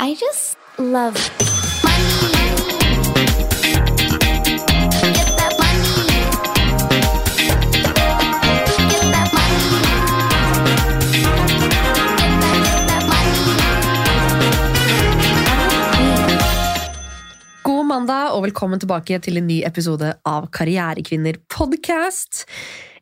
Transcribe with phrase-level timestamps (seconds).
[0.00, 1.14] I just love
[1.84, 2.50] money.
[17.62, 22.42] God mandag og velkommen tilbake til en ny episode av Karrierekvinner podcast.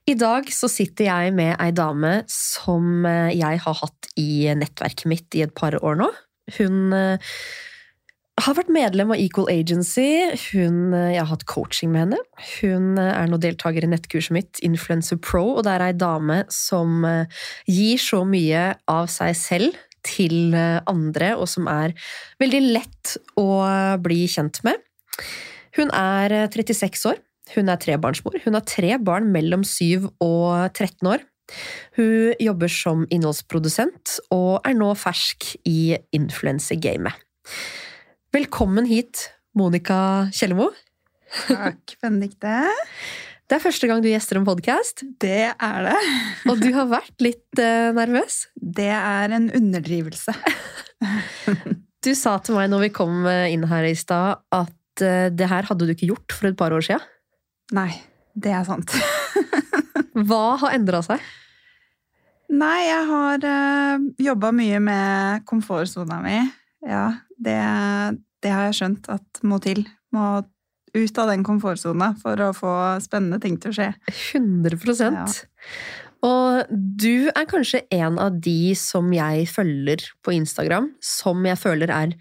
[0.04, 5.08] I dag så sitter jeg med ei dame som eh, jeg har hatt i nettverket
[5.08, 6.10] mitt i et par år nå.
[6.58, 7.34] Hun eh,
[8.42, 10.08] har vært medlem av Equal Agency.
[10.50, 12.20] Hun, eh, jeg har hatt coaching med henne.
[12.58, 16.42] Hun eh, er nå deltaker i nettkurset mitt Influencer Pro, og det er ei dame
[16.52, 17.06] som
[17.68, 20.50] gir så mye av seg selv til
[20.90, 21.92] andre, og som er
[22.42, 23.46] veldig lett å
[24.02, 24.80] bli kjent med.
[25.76, 27.20] Hun er eh, 36 år.
[27.52, 28.38] Hun er trebarnsmor.
[28.44, 31.24] Hun har tre barn mellom 7 og 13 år.
[31.98, 37.12] Hun jobber som innholdsprodusent og er nå fersk i influensergamet.
[38.32, 39.26] Velkommen hit,
[39.58, 40.70] Monica Kjellemo.
[41.48, 42.54] Takk, Benedicte.
[43.48, 45.96] Det er første gang du gjester en podkast, Det er det.
[46.48, 48.46] og du har vært litt eh, nervøs.
[48.56, 50.32] Det er en underdrivelse.
[52.02, 55.50] Du sa til meg når vi kom eh, inn her i stad, at eh, det
[55.52, 57.04] her hadde du ikke gjort for et par år siden.
[57.76, 57.90] Nei,
[58.34, 58.90] det er sant.
[60.16, 61.20] Hva har endra seg?
[62.52, 66.38] Nei, jeg har uh, jobba mye med komfortsona mi.
[66.84, 67.06] Ja,
[67.40, 67.58] det,
[68.44, 69.86] det har jeg skjønt at må til.
[70.12, 70.42] Må
[70.92, 73.90] ut av den komfortsona for å få spennende ting til å skje.
[74.36, 74.76] 100
[75.08, 75.26] Ja.
[76.22, 81.90] Og du er kanskje en av de som jeg følger på Instagram, som jeg føler
[81.90, 82.12] er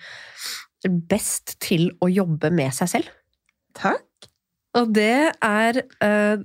[1.11, 3.11] best til å jobbe med seg selv.
[3.77, 4.07] Takk.
[4.79, 6.39] Og det er eh,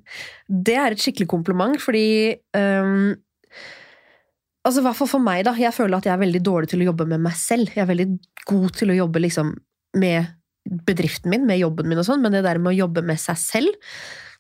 [0.49, 3.15] Det er et skikkelig kompliment, fordi um,
[4.67, 5.55] Altså, hva hvert fall for meg, da.
[5.59, 7.71] Jeg føler at jeg er veldig dårlig til å jobbe med meg selv.
[7.71, 8.09] Jeg er veldig
[8.51, 9.55] god til å jobbe liksom
[10.03, 10.33] med
[10.87, 13.39] bedriften min, med jobben min og sånn, men det der med å jobbe med seg
[13.39, 13.93] selv,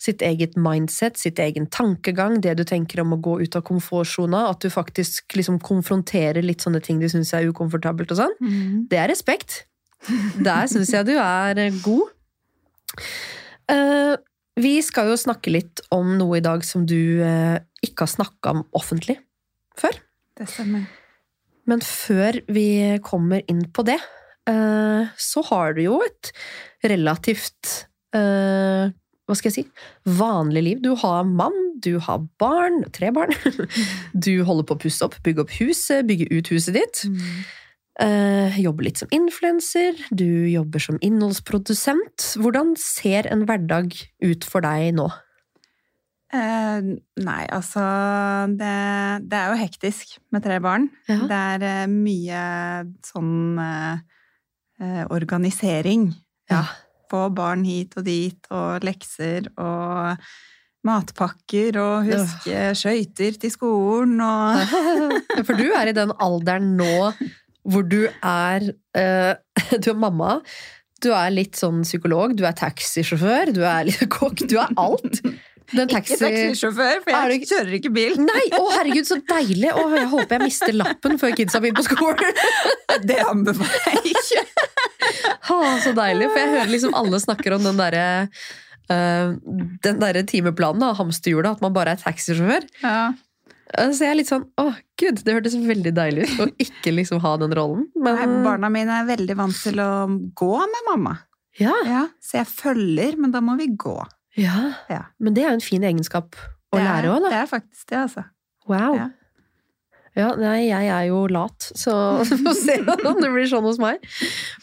[0.02, 4.42] sitt eget mindset, sitt egen tankegang, det du tenker om å gå ut av komfortsona,
[4.50, 8.36] at du faktisk liksom konfronterer litt sånne ting du syns er ukomfortabelt og sånn,
[8.90, 9.62] det er respekt.
[10.46, 12.10] Der syns jeg du er eh, god.
[13.70, 14.14] Uh,
[14.60, 18.52] vi skal jo snakke litt om noe i dag som du uh, ikke har snakka
[18.54, 19.18] om offentlig
[19.80, 19.96] før.
[20.36, 20.86] Det stemmer.
[21.66, 22.68] Men før vi
[23.04, 23.98] kommer inn på det,
[24.50, 26.32] eh, så har du jo et
[26.86, 28.92] relativt eh,
[29.26, 29.64] Hva skal jeg si?
[30.06, 30.82] Vanlig liv.
[30.84, 33.34] Du har mann, du har barn, tre barn.
[34.26, 37.02] Du holder på å pusse opp, bygge opp huset, bygge ut huset ditt.
[37.98, 42.36] Eh, jobber litt som influenser, du jobber som innholdsprodusent.
[42.38, 45.08] Hvordan ser en hverdag ut for deg nå?
[46.34, 46.88] Eh,
[47.22, 47.82] nei, altså
[48.58, 48.72] det,
[49.30, 50.88] det er jo hektisk med tre barn.
[51.06, 51.20] Ja.
[51.30, 52.40] Det er eh, mye
[53.06, 54.02] sånn eh,
[54.82, 56.10] eh, organisering.
[56.50, 56.64] Ja.
[57.10, 60.26] Få barn hit og dit, og lekser og
[60.86, 64.60] matpakker, og huske skøyter til skolen og
[65.46, 67.10] For du er i den alderen nå
[67.66, 69.34] hvor du er eh,
[69.82, 70.40] Du er mamma.
[71.02, 75.20] Du er litt sånn psykolog, du er taxisjåfør, du er litt kokk, du er alt.
[75.72, 78.12] Den Ikke taxisjåfør, for jeg ikke- kjører ikke bil.
[78.22, 78.44] Nei!
[78.54, 79.72] Å, herregud, så deilig!
[79.74, 82.40] Å, jeg håper jeg mister lappen før kidsa begynner på skolen.
[83.10, 84.44] Det anbefaler jeg ikke.
[85.50, 88.04] Ha, så deilig, for jeg hører liksom alle snakker om den derre
[88.90, 89.34] uh,
[89.84, 92.66] den der timeplanen av hamsterhjulet, at man bare er taxisjåfør.
[92.82, 93.12] Ja.
[93.76, 94.68] Så jeg er litt sånn Å,
[95.00, 97.88] gud, det hørtes veldig deilig ut å ikke liksom ha den rollen.
[97.98, 99.88] Men Nei, barna mine er veldig vant til å
[100.38, 101.16] gå med mamma.
[101.58, 103.96] ja, Ja, så jeg følger, men da må vi gå.
[104.36, 104.56] Ja.
[104.92, 105.02] Ja.
[105.18, 106.36] Men det er jo en fin egenskap
[106.72, 107.30] å er- lære òg, da.
[107.34, 108.26] Det er faktisk det, altså.
[108.68, 108.96] Wow.
[108.98, 109.08] Ja.
[110.16, 111.92] Ja, nei, jeg er jo lat, så
[112.24, 114.00] vi får se om det blir sånn hos meg.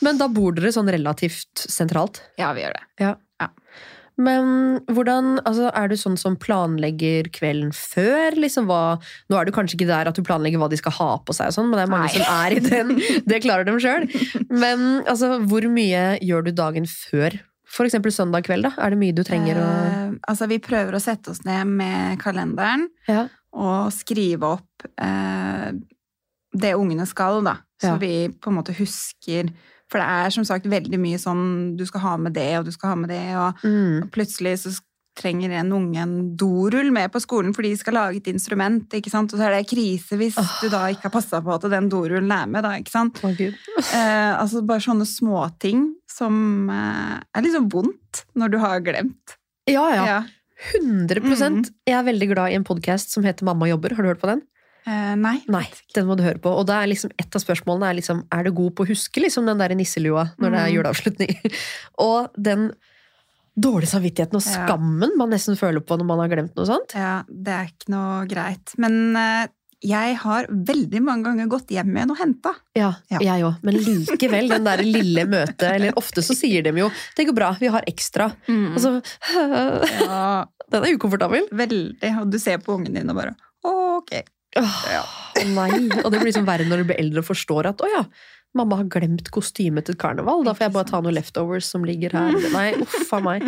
[0.01, 2.23] Men da bor dere sånn relativt sentralt.
[2.41, 3.11] Ja, vi gjør det.
[4.13, 8.35] Men hvordan, altså, er du sånn som planlegger kvelden før?
[8.37, 11.07] Liksom, hva, nå er du kanskje ikke der at du planlegger hva de skal ha
[11.25, 12.17] på seg, og sånn, men det er mange Nei.
[12.17, 12.93] som er i den.
[13.29, 14.05] Det klarer dem sjøl.
[14.53, 17.39] Men altså, hvor mye gjør du dagen før?
[17.81, 18.71] Eksempel søndag kveld, da?
[18.77, 22.19] Er det mye du trenger å Eh, altså, vi prøver å sette oss ned med
[22.21, 23.27] kalenderen ja.
[23.51, 25.71] og skrive opp eh,
[26.53, 27.55] det ungene skal, da.
[27.81, 27.97] Så Ja.
[27.97, 29.49] vi på en måte husker
[29.89, 32.71] For det er som sagt veldig mye sånn du skal ha med det, og du
[32.71, 34.03] skal ha med det, og Mm.
[34.03, 34.71] og plutselig så
[35.17, 39.11] trenger en unge en dorull med på skolen fordi de skal lage et instrument, ikke
[39.13, 39.33] sant?
[39.33, 40.53] Og så er det krise hvis oh.
[40.63, 43.21] du da ikke har passa på at den dorullen er med, da, ikke sant?
[43.25, 43.57] Oh, Gud.
[43.93, 49.35] Eh, altså bare sånne småting som eh, er liksom vondt når du har glemt.
[49.69, 50.05] Ja, ja.
[50.07, 50.21] Ja.
[50.71, 51.63] 100 Mm.
[51.85, 53.93] Jeg er veldig glad i en podkast som heter Mamma jobber.
[53.95, 54.41] Har du hørt på den?
[54.87, 55.37] Eh, nei.
[55.51, 55.65] Nei,
[55.95, 56.51] den må du høre på.
[56.51, 59.23] Og da er liksom et av spørsmålene er liksom Er du god på å huske
[59.23, 60.75] liksom den der nisselua når det er Mm.
[60.77, 61.37] juleavslutning?
[62.07, 62.71] og den
[63.55, 66.95] dårlige samvittigheten og skammen man nesten føler på når man har glemt noe sånt.
[66.97, 68.73] Ja, det er ikke noe greit.
[68.81, 69.45] Men eh,
[69.83, 72.53] jeg har veldig mange ganger gått hjem igjen og henta.
[72.75, 73.19] Ja, Ja.
[73.19, 73.57] jeg òg.
[73.67, 77.51] Men likevel, den der lille møtet Eller ofte så sier de jo 'det går bra,
[77.59, 78.31] vi har ekstra'.
[78.73, 79.01] Og så
[79.33, 81.49] Ja, Den er ukomfortabel.
[81.51, 81.99] veldig.
[82.21, 84.23] Og du ser på ungen din og bare ok.
[84.55, 85.03] Åh, Ja.
[85.45, 85.89] nei.
[86.03, 88.03] Og det blir liksom verre når du blir eldre og forstår at 'å ja,
[88.57, 92.13] mamma har glemt kostymet til karneval', da får jeg bare ta noen leftovers som ligger
[92.17, 92.35] her.
[92.53, 93.47] Nei, uff a meg.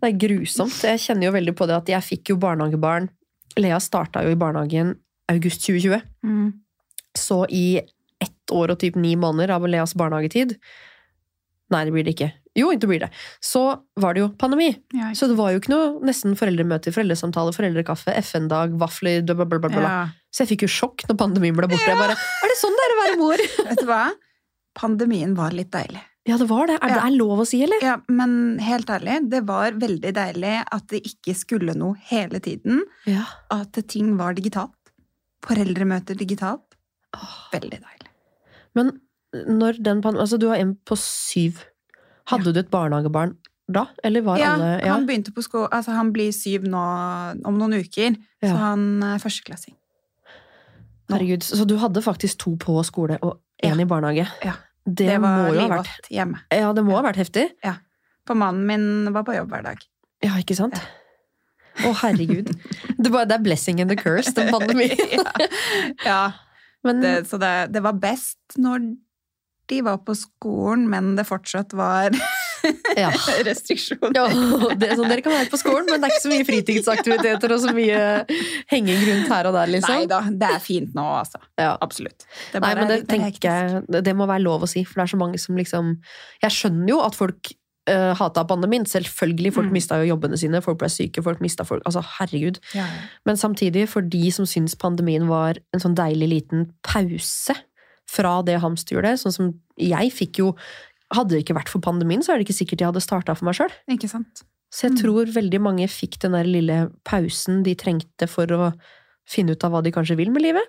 [0.00, 0.76] Det er grusomt.
[0.84, 3.10] Jeg kjenner jo veldig på det at jeg fikk jo barnehagebarn.
[3.60, 4.94] Lea starta jo i barnehagen
[5.30, 6.00] august 2020.
[6.24, 6.52] Mm.
[7.18, 7.80] Så i
[8.20, 10.58] ett år og typ ni måneder av Leas barnehagetid
[11.70, 12.32] Nei, det blir det ikke.
[12.58, 13.08] Jo, det blir det.
[13.38, 13.60] Så
[14.02, 14.72] var det jo pandemi.
[14.90, 19.46] Ja, Så det var jo ikke noe nesten foreldremøter, foreldresamtale, foreldrekaffe, FN-dag, vafler, bla, bla,
[19.46, 19.70] bla.
[19.70, 19.84] bla.
[19.84, 20.00] ja.
[20.30, 21.86] Så jeg fikk jo sjokk når pandemien ble borte.
[21.90, 23.42] Jeg bare, er det sånn det er å være mor?
[23.70, 24.02] Vet du hva?
[24.78, 26.02] Pandemien var litt deilig.
[26.28, 26.76] Ja, det var det.
[26.78, 27.06] Er det Ja.
[27.08, 27.80] er lov å si, eller?
[27.82, 32.82] Ja, men helt ærlig, det var veldig deilig at det ikke skulle noe hele tiden.
[33.08, 33.24] Ja.
[33.50, 34.76] At ting var digitalt.
[35.46, 36.76] Foreldremøter digitalt.
[37.16, 37.36] Åh.
[37.54, 38.10] Veldig deilig.
[38.76, 38.92] Men
[39.34, 41.64] når den pandemien Altså, du har en på syv.
[42.30, 43.34] Hadde du et barnehagebarn
[43.70, 43.86] da?
[44.04, 44.92] Eller var Ja, alle Ja.
[44.94, 45.66] han begynte på sko...
[45.72, 46.84] Altså, han blir syv nå
[47.46, 48.48] om noen uker, Ja.
[48.52, 49.74] så han er førsteklassing.
[51.12, 51.44] Herregud.
[51.46, 53.82] Så du hadde faktisk to på skole og én Ja.
[53.82, 54.26] i barnehage?
[54.44, 54.54] Ja.
[54.86, 56.40] Det, Det, var livvakt hjemme.
[56.50, 57.50] Ja, det må ha vært heftig.
[58.26, 59.82] For mannen min var på jobb hver dag.
[60.24, 60.80] Ja, ikke sant?
[61.84, 62.50] Å, herregud.
[62.98, 64.96] Det, bare, det er blessing and the curse, den pandemien.
[65.18, 65.46] ja.
[66.04, 66.20] ja.
[66.84, 68.96] Men Det, så det, det var best når
[69.70, 72.10] de var på skolen, men det fortsatt var
[72.96, 73.10] ja.
[73.48, 74.16] restriksjoner.
[74.16, 74.26] Ja,
[74.78, 77.62] det sånn, Dere kan være på skolen, men det er ikke så mye fritidsaktiviteter og
[77.64, 78.00] så mye
[78.72, 80.08] henging rundt her og der, Nei liksom.
[80.10, 81.40] da, det er fint nå, altså.
[81.60, 81.72] Ja.
[81.80, 82.26] Absolutt.
[82.52, 83.00] Det Nei, men det
[83.40, 85.96] jeg det- må være lov å si, for det er så mange som liksom
[86.42, 87.52] Jeg skjønner jo at folk
[87.90, 88.84] uh, hata pandemien.
[88.86, 89.72] Selvfølgelig, folk Mm.
[89.72, 92.60] mista jo jobbene sine, folk ble syke, folk mista folk Altså, herregud.
[92.74, 93.08] Ja, ja.
[93.26, 97.54] Men samtidig, for de som syns pandemien var en sånn deilig liten pause
[98.10, 100.54] fra det hamsterhjulet, sånn som jeg fikk jo
[101.12, 103.44] Hadde det ikke vært for pandemien, så er det ikke sikkert jeg hadde starta for
[103.48, 103.72] meg sjøl.
[104.70, 104.98] Så jeg Mm.
[105.02, 108.72] tror veldig mange fikk den der lille pausen de trengte for å
[109.26, 110.62] finne ut av hva de kanskje vil med livet.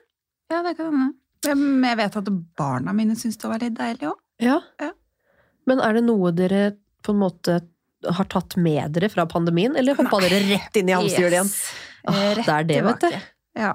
[0.49, 1.13] Ja, det kan hende.
[1.45, 2.25] Jeg vet at
[2.57, 4.17] barna mine syns det var litt deilig òg.
[4.39, 4.59] Ja.
[4.79, 4.91] Ja.
[5.67, 7.61] Men er det noe dere på en måte
[8.09, 10.29] har tatt med dere fra pandemien, eller hoppa Nei.
[10.29, 11.53] dere rett inn i hamsterhjulet igjen?
[12.07, 13.21] Åh, Eh, det er det, vet du.
[13.55, 13.73] Ja.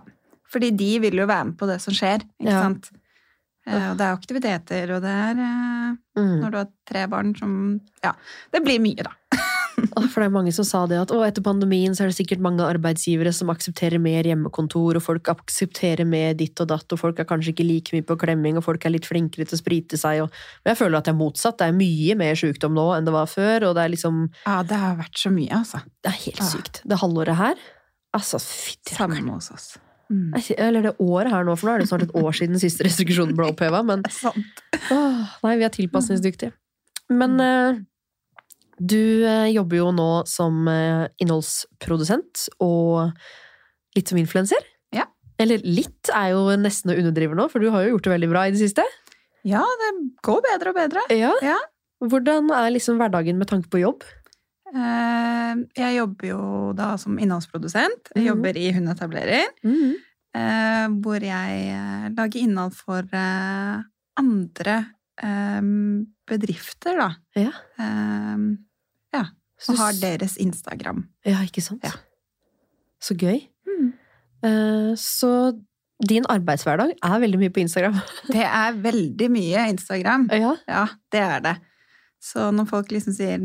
[0.50, 2.62] Fordi de vil jo være med på det som skjer, ikke Ja.
[2.62, 2.90] sant?
[3.66, 6.40] Eh, Og det er aktiviteter, og det er eh, Mm.
[6.40, 8.12] når du har tre barn som Ja,
[8.52, 9.10] det blir mye, da.
[10.08, 12.64] For det er mange som sa det at etter pandemien så er det sikkert mange
[12.64, 17.28] arbeidsgivere som aksepterer mer hjemmekontor, og folk aksepterer mer ditt og datt, og folk er
[17.28, 20.22] kanskje ikke like mye på klemming, og folk er litt flinkere til å sprite seg.
[20.24, 20.30] Og...
[20.64, 21.58] Men jeg føler at det er motsatt.
[21.60, 24.62] Det er mye mer sjukdom nå enn det var før, og det er liksom Ja,
[24.62, 25.82] det har vært så mye, altså.
[26.00, 26.44] Det er helt Ja.
[26.54, 26.80] sykt.
[26.86, 27.56] Det halvåret her
[28.16, 29.19] Altså, fytti rakkeren.
[29.20, 29.66] Samme hos oss.
[30.12, 30.37] Mm.
[30.55, 33.35] Eller det året her nå, for nå er det snart et år siden siste restriksjonen
[33.38, 33.82] ble oppheva.
[33.87, 34.62] Men Sant.
[34.94, 36.55] åh, nei, vi er tilpasningsdyktige.
[37.11, 37.81] Men eh,
[38.79, 43.17] du eh, jobber jo nå som eh, innholdsprodusent og
[43.97, 44.67] litt som influenser.
[44.94, 45.08] Ja.
[45.43, 48.31] Eller litt er jo nesten å underdrive nå, for du har jo gjort det veldig
[48.35, 48.85] bra i det siste.
[49.47, 49.91] Ja, det
[50.26, 51.03] går bedre og bedre.
[51.14, 51.32] Ja.
[51.44, 51.58] Ja.
[52.05, 54.05] Hvordan er liksom hverdagen med tanke på jobb?
[54.75, 58.11] Eh, Jeg jobber jo da som innholdsprodusent.
[58.15, 58.27] Jeg Mhm.
[58.27, 59.44] jobber i Hundetablerer.
[59.65, 59.94] Mm.
[60.35, 63.03] eh, Hvor jeg eh, lager innhold for
[64.17, 64.87] andre
[66.27, 67.11] bedrifter, da.
[67.35, 67.53] Ja.
[69.58, 71.06] Så Og har deres Instagram.
[71.25, 71.81] Ja, ikke sant?
[71.82, 71.91] Ja.
[73.01, 73.49] Så gøy.
[73.67, 73.93] Mm.
[74.44, 75.58] Eh, Så
[76.06, 77.94] din arbeidshverdag er veldig mye på Instagram.
[78.29, 80.29] Det er veldig mye Instagram.
[80.31, 80.55] Ja.
[80.69, 81.56] Ja, det er det.
[82.26, 83.38] Så når folk liksom sier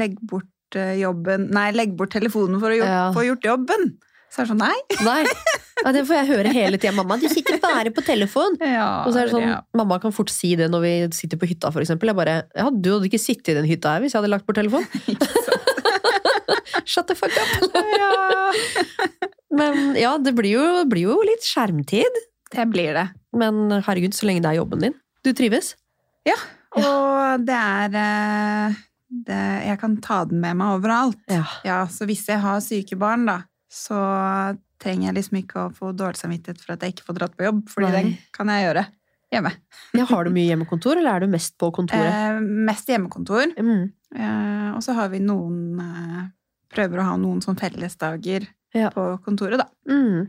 [0.00, 0.48] 'legg bort
[0.78, 3.02] eh, jobben' Nei, 'legg bort telefonen for å gjort, Ja.
[3.12, 3.86] få gjort jobben',
[4.32, 4.78] så er det sånn nei.
[5.08, 5.22] Nei.
[5.84, 6.92] Ja, det får jeg høre hele tida.
[6.96, 8.56] 'Mamma, du sitter bare på telefon'.
[8.78, 9.58] Ja, Og så er det sånn, ja.
[9.76, 12.06] Mamma kan fort si det når vi sitter på hytta, for eksempel.
[12.10, 14.46] Jeg bare ja, 'Du hadde ikke sittet i den hytta her hvis jeg hadde lagt
[14.48, 14.88] bort telefonen'.
[16.88, 17.48] Shut the fuck up!
[19.52, 22.12] Men ja, det blir jo, blir jo litt skjermtid.
[22.52, 23.06] Det blir det.
[23.36, 24.94] Men herregud, så lenge det er jobben din.
[25.24, 25.74] Du trives?
[26.76, 31.20] Og det er eh, det, Jeg kan ta den med meg overalt.
[31.32, 31.44] Ja.
[31.64, 33.40] Ja, så hvis jeg har syke barn, da,
[33.72, 33.96] så
[34.78, 37.46] trenger jeg liksom ikke å få dårlig samvittighet for at jeg ikke får dratt på
[37.48, 37.94] jobb, fordi Nei.
[37.98, 38.84] den kan jeg gjøre
[39.34, 39.52] hjemme.
[39.98, 42.12] Ja, har du mye hjemmekontor, eller er du mest på kontoret?
[42.12, 43.54] Eh, mest hjemmekontor.
[43.56, 43.88] Mm.
[44.14, 46.26] Eh, og så har vi noen eh,
[46.68, 48.44] Prøver å ha noen sånn fellesdager
[48.76, 48.90] Ja.
[48.92, 49.64] på kontoret, da.
[49.88, 50.26] Mm.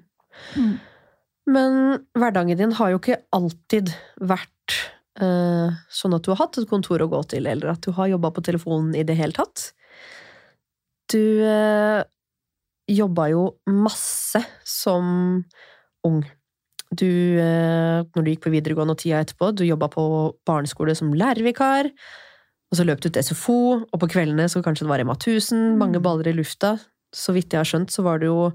[0.55, 0.77] Mm.
[1.51, 1.73] Men
[2.15, 3.91] hverdagen din har jo ikke alltid
[4.23, 4.77] vært
[5.21, 8.31] sånn at du har hatt et kontor å gå til, eller at du har jobba
[8.31, 9.71] på telefonen i det hele tatt.
[11.09, 12.03] Du eh,
[12.89, 15.43] jobba jo masse som
[16.05, 16.21] ung.
[16.89, 17.05] Du,
[17.37, 20.03] eh, når du gikk på videregående og tida etterpå, du jobba på
[20.49, 21.91] barneskole som lærervikar,
[22.69, 25.77] og så løp du til SFO, og på kveldene så kanskje det var Rema 1000,
[25.77, 26.03] mange Mm.
[26.05, 26.79] baller i lufta.
[27.13, 28.51] Så vidt jeg har skjønt, så var du jo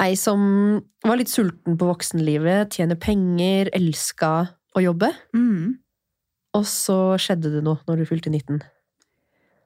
[0.00, 5.12] ei som var litt sulten på voksenlivet, tjene penger, elska å jobbe.
[5.36, 5.78] Mm.
[6.56, 8.60] Og så skjedde det noe når du fylte 19.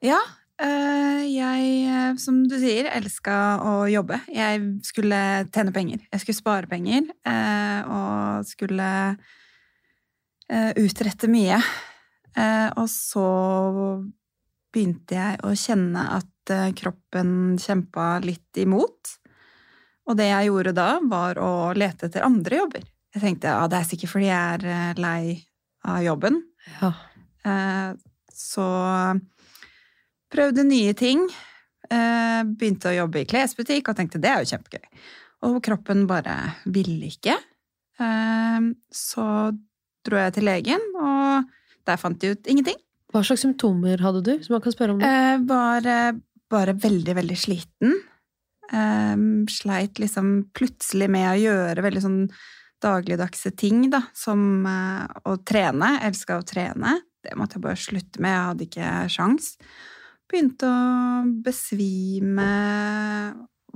[0.02, 0.18] Ja,
[0.58, 4.18] eh, jeg, eh, som du sier, elska å jobbe.
[4.32, 5.20] Jeg skulle
[5.54, 6.02] tjene penger.
[6.10, 8.90] Jeg skulle spare penger, eh, og skulle
[10.52, 11.56] utrette mye.
[12.76, 13.22] Og så
[14.74, 19.14] begynte jeg å kjenne at kroppen kjempa litt imot.
[20.10, 22.84] Og det jeg gjorde da, var å lete etter andre jobber.
[23.12, 25.22] Jeg tenkte ja, det er sikkert fordi jeg er eh, lei
[25.88, 26.38] av jobben.
[26.80, 26.92] Ja.
[27.44, 27.90] Eh,
[28.32, 28.64] Så
[30.32, 31.26] prøvde nye ting.
[31.92, 34.86] Eh, Begynte å jobbe i klesbutikk og tenkte det er jo kjempegøy.
[35.48, 36.36] Og kroppen bare
[36.72, 37.36] ville ikke.
[38.00, 39.26] Eh, Så
[40.06, 41.44] dro jeg til legen, og
[41.86, 42.78] der fant de ut ingenting.
[43.12, 45.10] Hva slags symptomer hadde du, som man kan spørre om det?
[45.10, 46.16] Eh, Var eh,
[46.50, 47.98] bare veldig, veldig sliten.
[49.52, 52.20] Sleit liksom plutselig med å gjøre veldig sånn
[52.82, 55.94] dagligdagse ting, da, som eh, å trene.
[56.06, 56.98] Elska å trene.
[57.22, 59.52] Det måtte jeg bare slutte med, jeg hadde ikke sjans.
[60.32, 62.48] Begynte å besvime,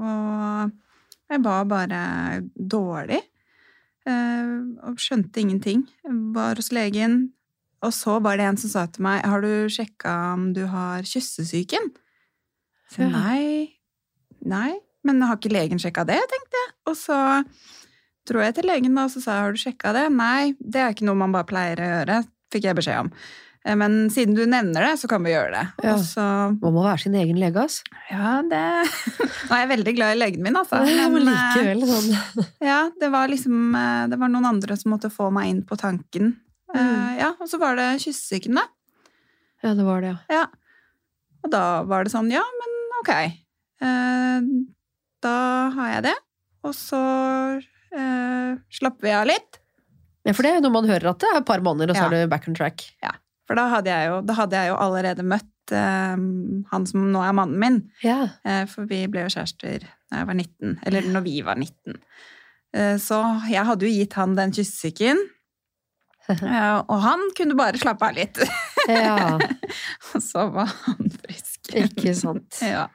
[0.00, 0.72] og
[1.30, 2.00] jeg var bare
[2.54, 3.22] dårlig.
[4.06, 5.86] eh, Og skjønte ingenting.
[6.34, 7.30] Var hos legen,
[7.82, 11.02] og så var det en som sa til meg, har du sjekka om du har
[11.06, 11.90] kyssesyken?
[12.90, 13.74] Så nei,
[14.46, 16.70] nei, men har ikke legen sjekka det, tenkte jeg.
[16.86, 17.18] Og så
[18.28, 20.06] dro jeg til legen da, og så sa jeg, har du sjekka det?
[20.14, 22.22] Nei, det er ikke noe man bare pleier å gjøre,
[22.54, 23.10] fikk jeg beskjed om.
[23.66, 25.64] Eh, Men siden du nevner det, så kan vi gjøre det.
[25.86, 25.96] Ja.
[26.02, 26.22] Så,
[26.62, 27.80] Man må være sin egen lege, ass.
[28.10, 28.62] ja, det...
[29.48, 30.82] Nå er jeg veldig glad i legen min, altså.
[30.90, 32.44] Ja, men eh, likevel sånn.
[32.70, 35.78] ja, det var liksom eh, Det var noen andre som måtte få meg inn på
[35.80, 36.34] tanken.
[36.74, 37.16] Mm.
[37.16, 38.66] Ja, og så var det kyssesyken, da.
[39.64, 40.42] Ja, det var det, ja.
[40.42, 40.46] Ja.
[41.46, 43.12] Og da var det sånn, ja, men ok.
[45.22, 45.36] Da
[45.76, 46.14] har jeg det.
[46.66, 46.98] Og så
[47.90, 49.60] slapper vi av litt.
[50.26, 51.96] Ja, for det er jo noe man hører at det er et par måneder, og
[51.96, 52.10] så Ja.
[52.10, 52.82] er du back on track.
[53.46, 56.16] For da hadde jeg jo, hadde jeg jo allerede møtt uh,
[56.72, 57.76] han som nå er mannen min.
[58.02, 58.24] Ja.
[58.42, 60.80] Uh, for vi ble jo kjærester da jeg var 19.
[60.86, 61.94] Eller når vi var 19.
[62.76, 63.16] Eh, så
[63.50, 65.18] jeg hadde jo gitt han den kyssesyken.
[66.90, 68.38] Og han kunne bare slappe av litt.
[68.90, 69.38] ja.
[70.14, 71.70] Og så var han frisk.
[71.74, 72.58] Ikke sant.
[72.66, 72.88] Ja.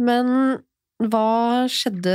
[0.00, 0.58] Men
[0.98, 2.14] hva skjedde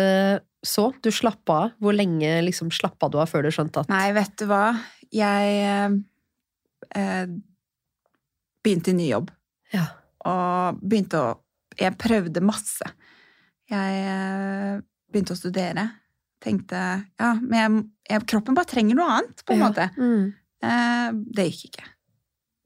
[0.66, 0.90] så?
[1.02, 1.72] Du slappa av.
[1.80, 4.64] Hvor lenge liksom slappa du av før du skjønte at Nei, vet du hva?
[5.12, 5.94] Jeg eh,
[7.00, 7.28] eh,
[8.64, 9.32] begynte i ny jobb.
[9.74, 9.86] Ja.
[10.28, 11.30] Og begynte å
[11.80, 12.84] Jeg prøvde masse.
[13.72, 15.86] Jeg eh, begynte å studere.
[16.44, 16.80] Tenkte
[17.20, 19.70] Ja, men jeg, kroppen bare trenger noe annet, på en Ja.
[19.70, 19.90] måte.
[19.96, 20.34] Mm.
[20.64, 21.86] Eh, det gikk ikke.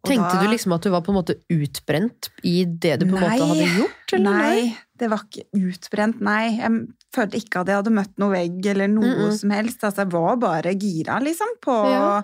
[0.04, 3.06] Og Tenkte da- du liksom at du var på en måte utbrent i det du
[3.06, 4.14] på en måte hadde gjort?
[4.18, 6.58] Eller Nei, det var ikke utbrent, nei.
[6.58, 9.34] Jeg følte ikke at jeg hadde møtt noe vegg eller noe Mm, mm.
[9.38, 9.84] som helst.
[9.86, 12.22] Altså, jeg var bare gira, liksom, på, Ja.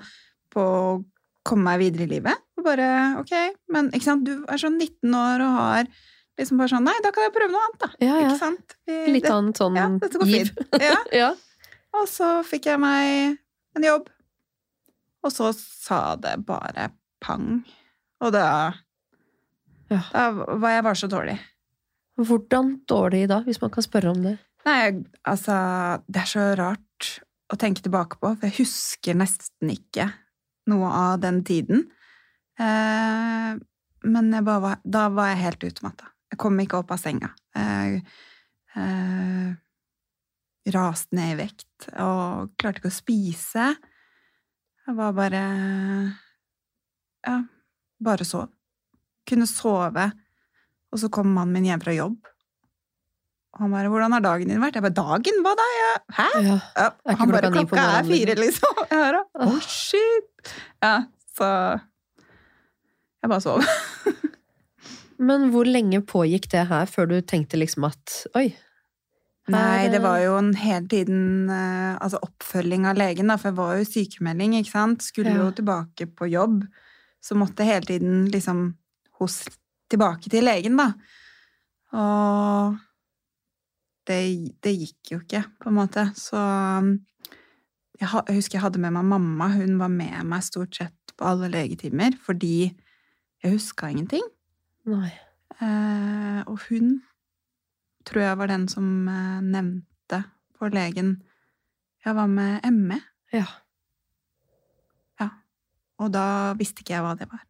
[0.53, 1.05] på å
[1.46, 2.38] komme meg videre i livet.
[2.58, 2.88] Og bare,
[3.22, 3.34] ok,
[3.69, 5.88] men ikke sant, du er sånn 19 år og har
[6.39, 7.89] liksom bare sånn, nei, da kan jeg prøve noe annet, da.
[8.00, 8.27] Ja, ja.
[8.29, 8.75] Ikke sant?
[8.88, 10.51] Vi, Litt det, annet sånn ja, dette går giv.
[10.55, 10.81] fint.
[11.22, 11.29] Ja.
[12.00, 13.38] Og så fikk jeg meg
[13.75, 14.10] en jobb.
[15.24, 16.91] Og så sa det bare
[17.22, 17.63] pang.
[18.22, 18.74] Og da,
[19.89, 20.01] Ja.
[20.13, 21.39] da var jeg bare så dårlig.
[22.19, 24.38] Hvordan dårlig da, hvis man kan spørre om det?
[24.68, 25.56] Nei, altså
[26.08, 27.12] Det er så rart
[27.50, 30.10] å tenke tilbake på, for jeg husker nesten ikke
[30.70, 31.88] noe av den tiden.
[32.60, 33.56] Eh,
[34.06, 36.12] men var, da var jeg helt utmatta.
[36.30, 37.32] Jeg kom ikke opp av senga.
[37.58, 38.04] Jeg
[38.78, 39.50] eh,
[40.75, 43.70] raste ned i vekt og klarte ikke å spise.
[44.86, 45.44] Jeg var bare
[47.25, 47.36] Ja,
[48.00, 48.50] bare sov.
[49.28, 50.12] Kunne sove.
[50.89, 52.22] Og så kom mannen min hjem fra jobb.
[53.60, 55.42] Han bare 'Hvordan har dagen din vært?' Jeg bare 'Dagen?
[55.44, 56.28] Hva da?' Jeg, Hæ?
[56.48, 56.60] Ja.
[57.20, 58.75] Han bare klokka er fire', liksom.
[58.89, 59.60] Jeg hører Å, Åh.
[59.62, 60.54] shit!
[60.84, 61.04] Ja,
[61.38, 61.82] så
[63.22, 63.60] Jeg bare sov.
[65.20, 68.56] Men hvor lenge pågikk det her før du tenkte liksom at oi?
[69.50, 73.50] her, Nei, det var jo en hele tiden eh, altså oppfølging av legen, da, for
[73.50, 75.01] jeg var jo sykemelding, ikke sant.
[75.04, 75.42] Skulle Ja.
[75.44, 76.63] jo tilbake på jobb,
[77.22, 78.75] så måtte jeg hele tiden liksom
[79.20, 79.42] hos
[79.89, 80.94] tilbake til legen, da.
[81.98, 82.78] Og
[84.10, 84.20] det,
[84.66, 86.08] det gikk jo ikke, på en måte.
[86.18, 86.39] Så
[88.00, 89.50] jeg, jeg husker jeg hadde med meg mamma.
[89.54, 92.72] Hun var med meg stort sett på alle legetimer, fordi
[93.44, 94.25] jeg huska ingenting.
[94.89, 95.12] Nei.
[95.60, 97.00] Eh, og hun
[98.08, 100.24] tror jeg var den som eh, nevnte
[100.56, 101.18] på legen
[102.06, 103.01] Jeg var med ME,
[103.34, 103.46] Ja.
[106.00, 107.42] og da visste ikke jeg hva det var.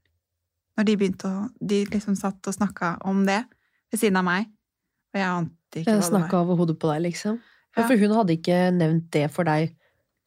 [0.74, 3.44] Når de begynte å De liksom satt og snakka om det
[3.92, 4.50] ved siden av meg,
[5.14, 7.40] og jeg ante ikke Jeg hva snakka over hodet på deg, liksom.
[7.78, 7.88] Ja, Ja.
[7.88, 9.76] For hun hadde ikke nevnt det for deg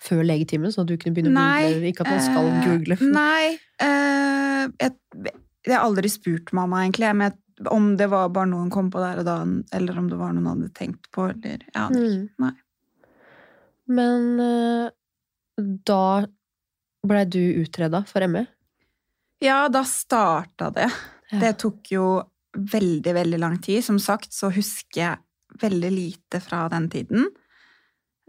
[0.03, 1.89] før legetimen, sånn at du kunne begynne å google?
[1.91, 2.97] Ikke at man skal uh, google.
[3.21, 3.59] Nei.
[3.83, 4.95] Uh, jeg,
[5.67, 7.39] jeg har aldri spurt mamma, egentlig, men jeg-
[7.71, 9.35] om det var bare noe hun kom på der og da,
[9.77, 12.23] eller om det var noe hun hadde tenkt på, eller Jeg aner ikke.
[12.23, 12.29] Mm.
[12.43, 12.53] Nei.
[13.93, 14.91] Men uh,
[15.87, 16.27] da
[17.07, 18.47] blei du utreda for ME?
[19.43, 20.89] Ja, da starta det.
[21.33, 21.39] Ja.
[21.43, 22.07] Det tok jo
[22.57, 23.83] veldig, veldig lang tid.
[23.85, 25.19] Som sagt så husker jeg
[25.61, 27.27] veldig lite fra den tiden.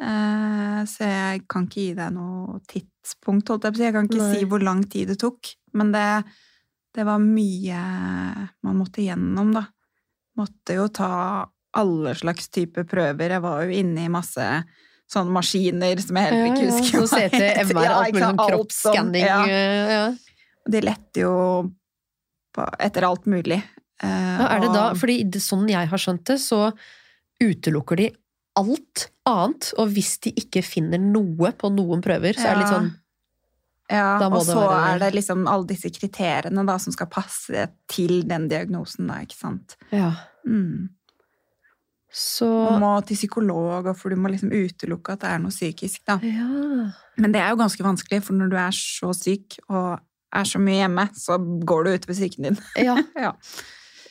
[0.02, 3.86] Eh, så jeg kan ikke gi deg noe tidspunkt, holdt jeg på å si.
[3.88, 4.32] Jeg kan ikke Nei.
[4.40, 5.54] si hvor lang tid det tok.
[5.78, 6.06] Men det,
[6.98, 7.82] det var mye
[8.66, 9.68] man måtte gjennom, da.
[10.40, 11.12] Måtte jo ta
[11.78, 13.36] alle slags typer prøver.
[13.38, 14.48] Jeg var jo inne i masse
[15.14, 17.68] sånne maskiner som jeg heller ikke husker Så ja, het.
[17.70, 18.24] MR, Ja, alt sant?
[18.24, 19.26] sånn kroppsskanning.
[19.28, 19.40] ja.
[19.46, 20.04] eh, ja.
[20.64, 21.34] De lette jo
[22.56, 23.58] på, etter alt mulig.
[24.02, 26.70] Eh, Ja, er det da, fordi det, sånn jeg har skjønt det, så
[27.42, 28.10] utelukker de
[28.60, 32.74] alt annet, og hvis de ikke finner noe på noen prøver, så er det litt
[32.74, 32.92] sånn
[33.92, 38.24] Ja, og så være- er det liksom alle disse kriteriene da, som skal passe til
[38.24, 39.76] den diagnosen, da, ikke sant.
[39.92, 40.14] Ja.
[40.48, 40.90] Mm.
[42.14, 46.04] Så Du må til psykolog, for du må liksom utelukke at det er noe psykisk,
[46.06, 46.20] da.
[46.22, 46.92] Ja.
[47.18, 50.00] Men det er jo ganske vanskelig, for når du er så syk og
[50.34, 52.60] er så mye hjemme, så går du ut ved psyken din.
[52.78, 52.98] ja.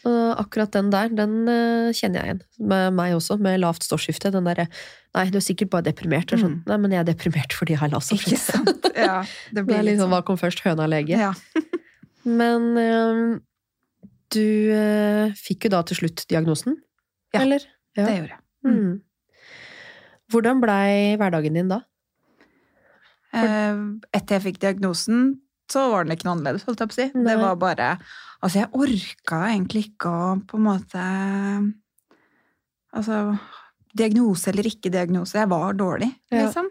[0.09, 2.41] Og akkurat den der, den eh, kjenner jeg igjen.
[2.73, 4.33] Med meg også, med lavt ståskifte.
[4.35, 4.67] Den derre
[5.13, 6.31] Nei, du er sikkert bare deprimert.
[6.31, 6.69] Det er Sånn, Mm.
[6.71, 8.63] Nei, men jeg er deprimert fordi jeg har lavt ståskifte.
[8.97, 9.19] Ja,
[9.53, 10.15] det Det blir litt liksom sånn.
[10.15, 11.21] hva kom først, høna eller egget?
[11.21, 11.33] Ja.
[12.41, 13.41] Men um,
[14.33, 16.79] du uh, fikk jo da til slutt diagnosen?
[17.35, 17.67] Ja, Eller?
[17.99, 18.07] Ja.
[18.07, 18.41] Det gjorde jeg.
[18.65, 18.93] Mm.
[20.33, 21.83] Hvordan blei hverdagen din da?
[23.33, 23.81] For...
[24.13, 25.41] Etter jeg fikk diagnosen,
[25.73, 27.09] så var den ikke noe annerledes, holdt jeg på å si.
[27.17, 27.25] Nei.
[27.31, 27.89] Det var bare
[28.43, 31.03] Altså, jeg orka egentlig ikke å på en måte
[32.95, 33.19] Altså
[33.97, 36.47] Diagnose eller ikke diagnose, jeg var dårlig, Ja.
[36.47, 36.71] liksom.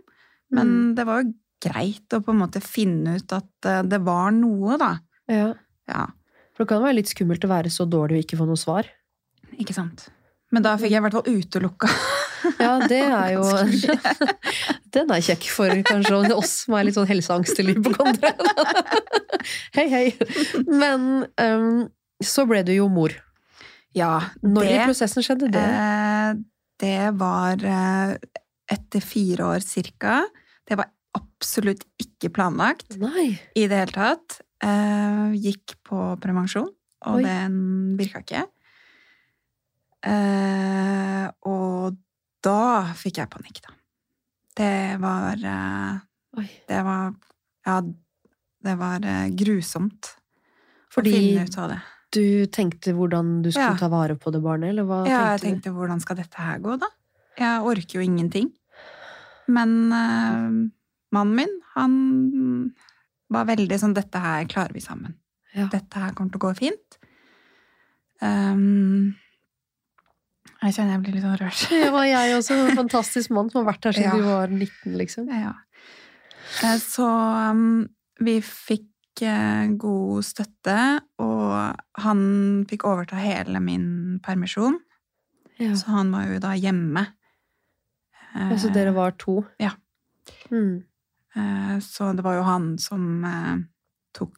[0.52, 0.96] Men Mm.
[0.96, 4.78] det var jo greit å på en måte finne ut at eh, det var noe,
[4.78, 4.98] da.
[5.30, 5.54] Ja.
[5.88, 6.08] Ja,
[6.56, 8.86] For det kan være litt skummelt å være så dårlig og ikke få noe svar.
[9.58, 10.10] ikke sant.
[10.52, 11.88] Men da fikk jeg i hvert fall utelukka.
[12.60, 13.43] Ja, det er jo
[14.95, 18.34] Den er kjekk for kanskje oss som er litt sånn helseangst på kontra
[19.77, 20.06] hei, hei.
[20.67, 21.88] Men um,
[22.21, 23.13] så ble du jo mor.
[23.97, 25.63] Ja, Når i prosessen skjedde det?
[25.63, 26.36] Eh,
[26.82, 28.13] det var eh,
[28.71, 30.21] etter fire år cirka.
[30.67, 33.34] Det var absolutt ikke planlagt Nei.
[33.58, 34.39] i det hele tatt.
[34.63, 36.69] Eh, gikk på prevensjon,
[37.10, 37.25] og Oi.
[37.25, 38.45] den virka ikke.
[40.01, 41.97] Eh, og
[42.43, 42.58] da
[42.97, 43.73] fikk jeg panikk, da.
[44.58, 45.99] Det var eh,
[46.41, 46.47] Oi.
[46.67, 47.13] Det var
[47.65, 47.75] Ja,
[48.65, 50.10] det var eh, grusomt
[50.91, 51.80] Fordi å finne ut av det.
[52.12, 53.77] du tenkte hvordan du skulle Ja.
[53.80, 55.47] ta vare på det barnet, eller hva Ja, jeg tenkte du?
[55.47, 56.89] tenkte hvordan skal dette her gå, da?
[57.39, 58.51] Jeg orker jo ingenting.
[59.47, 60.69] Men uh,
[61.15, 62.73] mannen min, han
[63.32, 65.15] var veldig sånn Dette her klarer vi sammen.
[65.56, 65.67] Ja.
[65.71, 66.97] Dette her kommer til å gå fint.
[68.21, 69.15] Um,
[70.62, 71.62] jeg kjenner jeg blir litt sånn rørt.
[71.71, 72.58] Det var jeg også.
[72.69, 74.17] En fantastisk mann som har vært her siden Ja.
[74.17, 75.28] du var 19, liksom.
[75.34, 75.54] Ja.
[76.63, 77.88] Eh, Så um,
[78.21, 80.78] vi fikk uh, god støtte,
[81.19, 82.21] og han
[82.69, 84.78] fikk overta hele min permisjon.
[85.62, 85.74] Ja.
[85.78, 87.08] Så han var jo da hjemme.
[88.34, 89.41] Altså dere var to?
[89.60, 89.74] Ja.
[90.52, 90.84] Mm.
[91.36, 93.26] Uh, Så det var jo han som
[94.15, 94.38] tok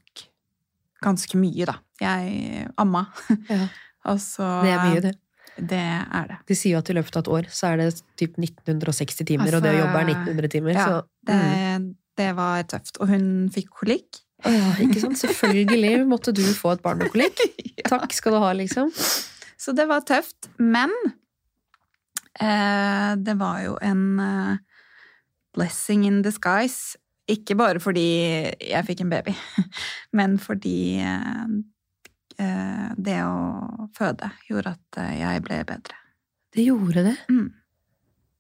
[1.04, 1.76] ganske mye, da.
[2.02, 3.08] Jeg amma.
[3.50, 3.68] Ja.
[4.12, 5.14] Og så Det er mye, det.
[5.58, 6.38] Det er det.
[6.50, 7.90] De sier jo at i løpet av et år så er det
[8.20, 10.78] typ 1960 timer, og det å Altså, jobbe er 1900 timer.
[10.78, 11.90] Ja, så, det, mm.
[12.22, 13.00] det var tøft.
[13.04, 14.22] Og hun fikk kolikk.
[14.44, 15.20] Å ja, ikke sant?
[15.24, 17.44] Selvfølgelig måtte du få et barn med kolikk.
[17.94, 18.90] Takk skal du ha, liksom.
[19.62, 20.50] Så det var tøft.
[20.58, 20.92] Men
[22.40, 24.58] eh, det var jo en eh,
[25.56, 26.98] blessing in disguise.
[27.30, 28.04] Ikke bare fordi
[28.60, 29.32] jeg fikk en baby,
[30.18, 31.46] men fordi eh,
[32.98, 35.98] det å føde gjorde at eh, jeg ble bedre.
[36.54, 37.16] Det gjorde det.
[37.34, 37.48] Mm.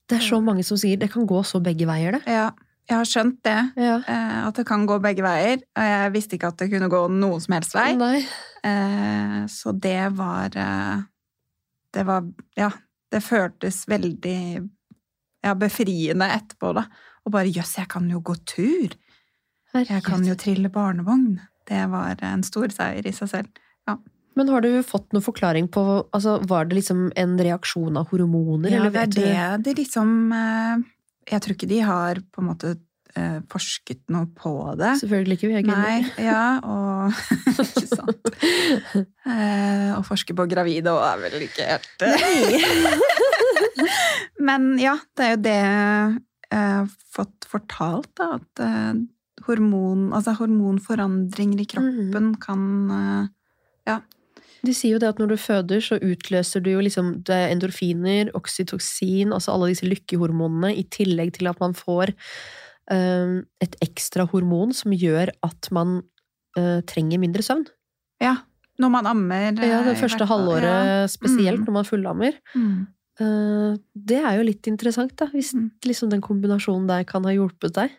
[0.09, 2.21] Det er så mange som sier det kan gå så begge veier, det.
[2.29, 2.51] Ja,
[2.89, 3.57] jeg har skjønt det.
[3.79, 3.95] Ja.
[4.03, 5.61] eh, At det kan gå begge veier.
[5.79, 7.93] Og jeg visste ikke at det kunne gå noen som helst vei.
[7.97, 8.19] Nei.
[8.67, 11.01] Eh, Så det var eh,
[11.93, 12.27] Det var
[12.59, 12.69] Ja,
[13.13, 14.37] det føltes veldig
[15.43, 16.85] ja, befriende etterpå, da.
[17.25, 18.93] Og bare jøss, jeg kan jo gå tur!
[19.73, 21.39] Jeg kan jo trille barnevogn.
[21.65, 23.61] Det var en stor seier i seg selv.
[24.35, 28.71] Men har du fått noen forklaring på altså, Var det liksom en reaksjon av hormoner?
[28.73, 30.81] Ja, eller det er det de liksom eh,
[31.29, 32.73] Jeg tror ikke de har på en måte
[33.15, 34.95] eh, forsket noe på det.
[35.03, 37.13] Selvfølgelig ikke, vi er Nei, ja, og
[37.67, 38.31] Ikke sant.
[39.29, 42.67] Eh, å forske på gravide òg er vel ikke helt eh.
[44.47, 45.57] Men ja, det er jo det
[46.53, 48.35] jeg har fått fortalt, da.
[48.37, 52.65] At hormon, altså hormonforandringer i kroppen kan
[53.87, 53.99] eh,
[54.65, 57.49] De sier jo det at når du føder, så utløser du jo liksom det er
[57.51, 62.13] endorfiner, oksytoksin, altså alle disse lykkehormonene, i tillegg til at man får
[62.91, 66.01] øh, et ekstra hormon som gjør at man
[66.57, 67.65] øh, trenger mindre søvn.
[68.21, 68.37] Ja.
[68.79, 69.51] Når man ammer.
[69.59, 71.07] eh, Ja, det første halvåret ja.
[71.07, 71.65] spesielt, Mm.
[71.67, 72.31] når man fullammer.
[72.55, 72.87] Mm.
[73.19, 75.71] Eh, det er jo litt interessant, da, hvis Mm.
[75.85, 77.91] liksom den kombinasjonen der kan ha hjulpet deg.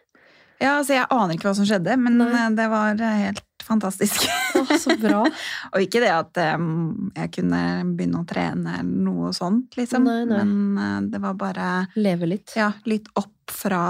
[0.61, 2.33] Ja, altså jeg aner ikke hva som skjedde, men Nei.
[2.33, 4.27] eh, det var eh, helt fantastisk.
[4.61, 5.22] Oh, så bra.
[5.74, 7.62] Og ikke det at jeg kunne
[7.96, 10.07] begynne å trene eller noe sånt, liksom.
[10.07, 10.42] Nei, nei.
[10.44, 12.55] Men eh, det var bare Leve litt.
[12.59, 13.83] ja, litt opp fra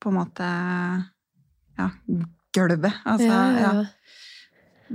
[0.00, 0.50] på en måte
[1.80, 1.88] ja,
[2.56, 2.92] gulvet.
[3.04, 3.88] Altså, Ja, ja, ja.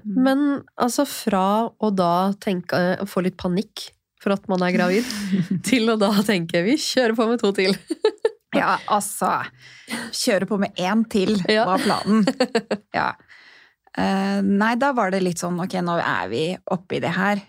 [0.03, 3.85] Men altså fra å da tenke å få litt panikk
[4.19, 5.07] for at man er gravid,
[5.69, 7.77] til å da tenke vi kjører på med to til.
[8.55, 9.29] Ja, altså
[10.15, 12.23] Kjøre på med én til var planen.
[12.97, 13.11] Ja.
[13.97, 16.43] Eh, nei, da var det litt sånn ok, nå er vi
[16.75, 17.41] oppi det her.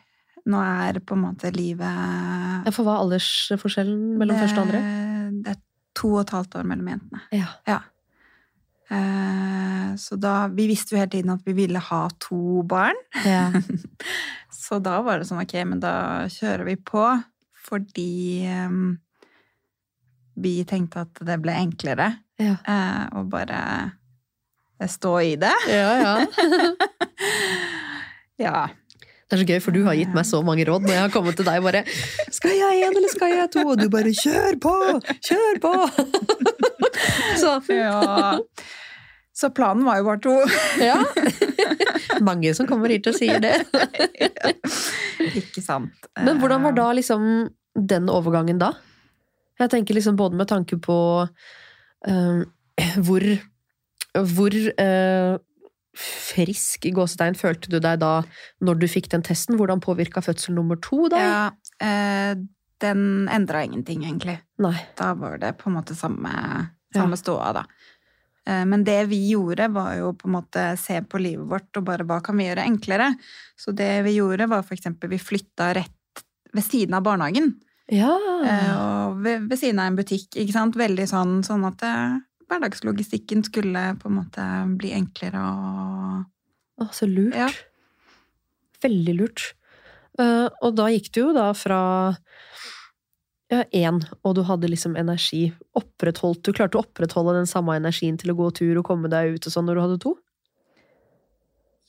[0.46, 4.82] Nå er på en måte livet For hva er aldersforskjellen mellom første og andre?
[5.42, 5.62] Det, er
[5.98, 7.22] to og et halvt år mellom jentene.
[7.34, 7.80] Ja.
[8.94, 12.98] Eh, så da Vi visste jo hele tiden at vi ville ha to barn.
[13.26, 13.50] ja.
[14.66, 17.02] Så da var det sånn, ok, men da kjører vi på.
[17.68, 18.96] Fordi um,
[20.42, 22.08] vi tenkte at det ble enklere
[22.42, 22.56] Ja.
[22.66, 23.60] uh, å bare
[24.92, 25.54] stå i det.
[25.72, 26.16] ja, ja.
[28.36, 28.68] Ja.
[29.26, 31.12] Det er så gøy, for du har gitt meg så mange råd når jeg har
[31.14, 31.80] kommet til deg bare
[32.30, 33.64] Skal jeg én, eller skal jeg to?
[33.72, 34.74] Og du bare Kjør på!
[35.24, 35.72] Kjør på!
[37.40, 38.36] Så ja.
[39.36, 40.36] Så planen var jo bare to.
[40.80, 41.00] ja.
[42.24, 43.58] Mange som kommer hit og sier det.
[45.42, 46.06] Ikke sant.
[46.22, 47.26] Men hvordan var da liksom
[47.76, 48.70] den overgangen da?
[49.60, 52.40] Jeg tenker liksom både med tanke på um,
[53.04, 53.26] hvor
[54.24, 55.36] hvor eh,
[55.96, 58.20] frisk i gåsetegn følte du deg da
[58.64, 59.56] når du fikk den testen?
[59.60, 61.22] Hvordan påvirka fødsel nummer to da?
[61.22, 61.40] Ja,
[61.80, 62.34] eh,
[62.84, 64.38] den endra ingenting, egentlig.
[64.60, 64.76] Nei.
[64.98, 66.32] Da var det på en måte samme,
[66.94, 67.62] samme ståa, da.
[68.46, 71.86] Eh, Men det vi gjorde, var jo på en måte se på livet vårt og
[71.88, 73.14] bare hva kan vi gjøre enklere.
[73.56, 77.54] Så det vi gjorde, var eksempel vi flytta rett ved siden av barnehagen.
[77.88, 78.12] Ja.
[78.44, 78.70] eh,
[79.08, 80.76] Og ved, ved siden av en butikk, ikke sant.
[80.76, 82.18] Veldig sånn, sånn at eh,
[82.50, 84.46] hverdagslogistikken skulle på en måte
[84.78, 86.24] bli enklere og
[86.76, 87.32] Å, så lurt.
[87.32, 87.48] Ja.
[88.84, 89.46] Veldig lurt.
[90.20, 91.78] Eh, og da gikk du jo da fra
[93.48, 95.46] ja, én, og du hadde liksom energi.
[95.78, 99.36] Opprettholdt, du klarte å opprettholde den samme energien til å gå tur og komme deg
[99.38, 100.14] ut og sånn når du hadde to?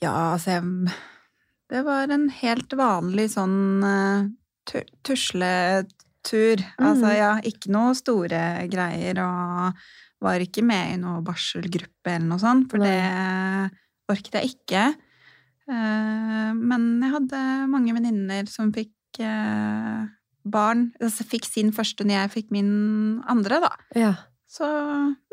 [0.04, 0.94] Ja, altså jeg
[1.68, 4.28] Det var en helt vanlig sånn uh,
[5.04, 6.62] tusletur.
[6.80, 7.16] Altså Mhm.
[7.18, 9.74] ja, ikke noe store greier, og
[10.24, 12.90] var ikke med i noe barselgruppe eller noe sånt, for Nei.
[12.90, 14.86] det orket jeg ikke.
[15.68, 20.08] Eh, Men jeg hadde mange venninner som fikk eh,
[20.48, 23.72] barn, altså fikk sin første når jeg fikk min andre, da.
[24.00, 24.14] Ja.
[24.48, 24.66] Så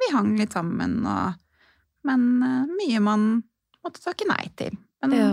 [0.01, 1.41] vi hang litt sammen, og
[2.05, 3.29] Men eh, mye man
[3.85, 4.75] måtte takke nei til.
[5.05, 5.29] Men ja.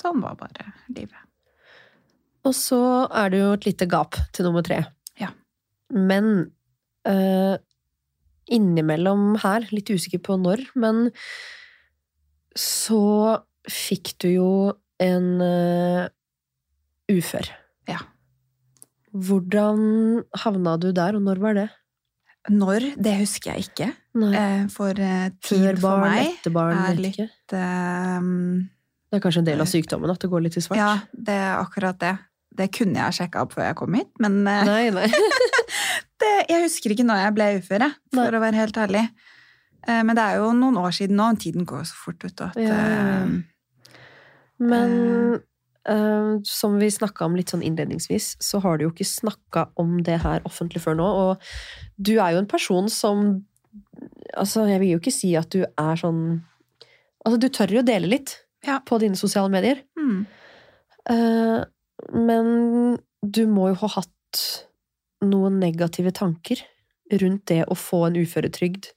[0.00, 1.18] sånn var bare livet.
[2.46, 2.78] Og så
[3.10, 4.84] er det jo et lite gap til nummer tre.
[5.18, 5.32] Ja.
[5.90, 6.52] Men
[7.06, 7.56] eh,
[8.52, 11.08] innimellom her, litt usikker på når, men
[12.56, 14.50] så fikk du jo
[15.02, 16.06] en uh,
[17.12, 17.50] ufør.
[17.90, 18.00] Ja.
[19.10, 21.68] Hvordan havna du der, og når var det?
[22.52, 23.90] Når, det husker jeg ikke.
[24.20, 24.32] Nei.
[24.38, 29.42] Eh, For eh, tid Før for meg etter barn, er litt eh, Det er kanskje
[29.42, 30.78] en del av sykdommen at det går litt i svart?
[30.78, 32.14] Ja, det er akkurat det.
[32.56, 35.06] Det kunne jeg sjekka opp før jeg kom hit, men eh, Nei, nei.
[36.22, 38.38] det, jeg husker ikke når jeg ble ufør, for Nei.
[38.38, 39.02] å være helt ærlig.
[39.86, 42.24] Eh, Men det er jo noen år siden nå, og tiden går jo så fort
[42.24, 42.40] ut.
[42.48, 43.26] At, Ja, eh,
[44.58, 45.42] Men
[45.86, 50.00] Uh, som vi snakka om litt sånn innledningsvis, så har du jo ikke snakka om
[50.02, 51.04] det her offentlig før nå.
[51.06, 51.44] Og
[52.02, 53.44] du er jo en person som
[54.34, 56.40] Altså, jeg vil jo ikke si at du er sånn
[57.22, 58.34] Altså, du tør jo dele litt
[58.66, 58.80] Ja.
[58.82, 59.84] på dine sosiale medier.
[59.96, 60.26] mm,
[61.06, 61.60] Eh,
[62.12, 64.42] men du må jo ha hatt
[65.24, 66.60] noen negative tanker
[67.22, 68.90] rundt det å få en uføretrygd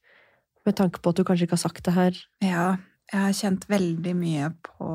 [0.68, 2.18] Med tanke på at du kanskje ikke har sagt det her.
[2.44, 2.66] Ja,
[3.10, 4.90] jeg har kjent veldig mye på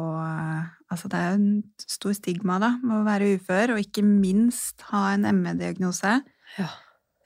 [0.93, 4.85] Altså, det er jo en stor stigma, da, med å være ufør, og ikke minst
[4.93, 6.13] ha en ME-diagnose.
[6.55, 6.69] Ja.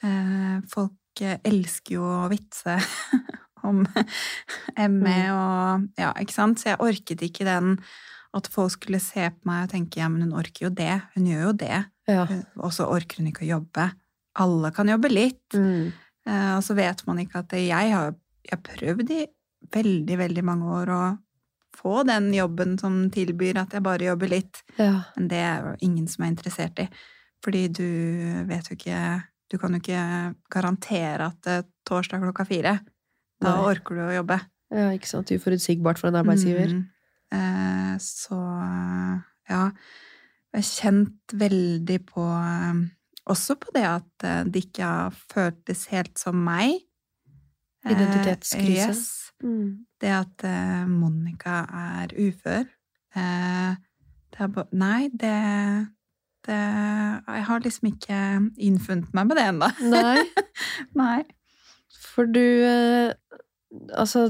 [0.01, 2.79] Eh, folk eh, elsker jo å vitse
[3.69, 3.83] om
[4.95, 6.63] ME og Ja, ikke sant?
[6.63, 7.75] Så jeg orket ikke den
[8.37, 11.01] at folk skulle se på meg og tenke ja, men hun orker jo det.
[11.15, 11.79] Hun gjør jo det.
[12.09, 12.27] Ja.
[12.61, 13.87] Og så orker hun ikke å jobbe.
[14.39, 15.55] Alle kan jobbe litt.
[15.57, 15.93] Mm.
[16.29, 18.13] Eh, Og så vet man ikke at jeg har,
[18.45, 19.23] jeg har prøvd i
[19.75, 21.03] veldig, veldig mange år å
[21.79, 24.63] få den jobben som tilbyr at jeg bare jobber litt.
[24.79, 25.05] ja.
[25.17, 26.89] Men det er jo ingen som er interessert i.
[27.45, 27.85] Fordi du
[28.49, 32.75] vet jo ikke Du kan jo ikke garantere at er torsdag klokka fire.
[33.41, 33.69] Da Nei.
[33.71, 34.37] orker du å jobbe.
[34.75, 35.31] ja, ikke sant.
[35.33, 36.69] Uforutsigbart for en arbeidsgiver.
[36.75, 36.83] Mm.
[37.35, 38.39] Eh, så
[39.49, 39.65] ja.
[40.49, 42.79] Jeg har kjent veldig på eh,
[43.29, 46.81] Også på det at eh, det ikke har føltes helt som meg.
[47.89, 48.89] Identitetskrise.
[48.89, 49.05] yes.
[49.43, 49.87] Mm.
[50.01, 50.43] Det at
[50.91, 52.67] Monica er ufør.
[53.15, 55.31] Det er bare Nei, det,
[56.47, 58.19] det Jeg har liksom ikke
[58.59, 59.71] innfunnet meg med det ennå.
[59.95, 60.19] Nei,
[61.01, 61.23] Nei.
[62.11, 62.45] for du
[63.95, 64.27] Altså,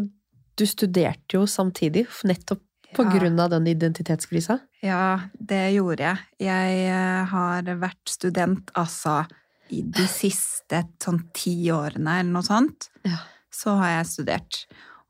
[0.59, 3.11] du studerte jo samtidig, nettopp på Ja.
[3.19, 4.59] grunn av den identitetskrisa.
[4.83, 6.19] Ja, det gjorde jeg.
[6.41, 9.27] Jeg eh, har vært student, altså,
[9.71, 12.89] i de siste sånn ti årene eller noe sånt.
[13.05, 13.19] Ja.
[13.53, 14.63] Så har jeg studert.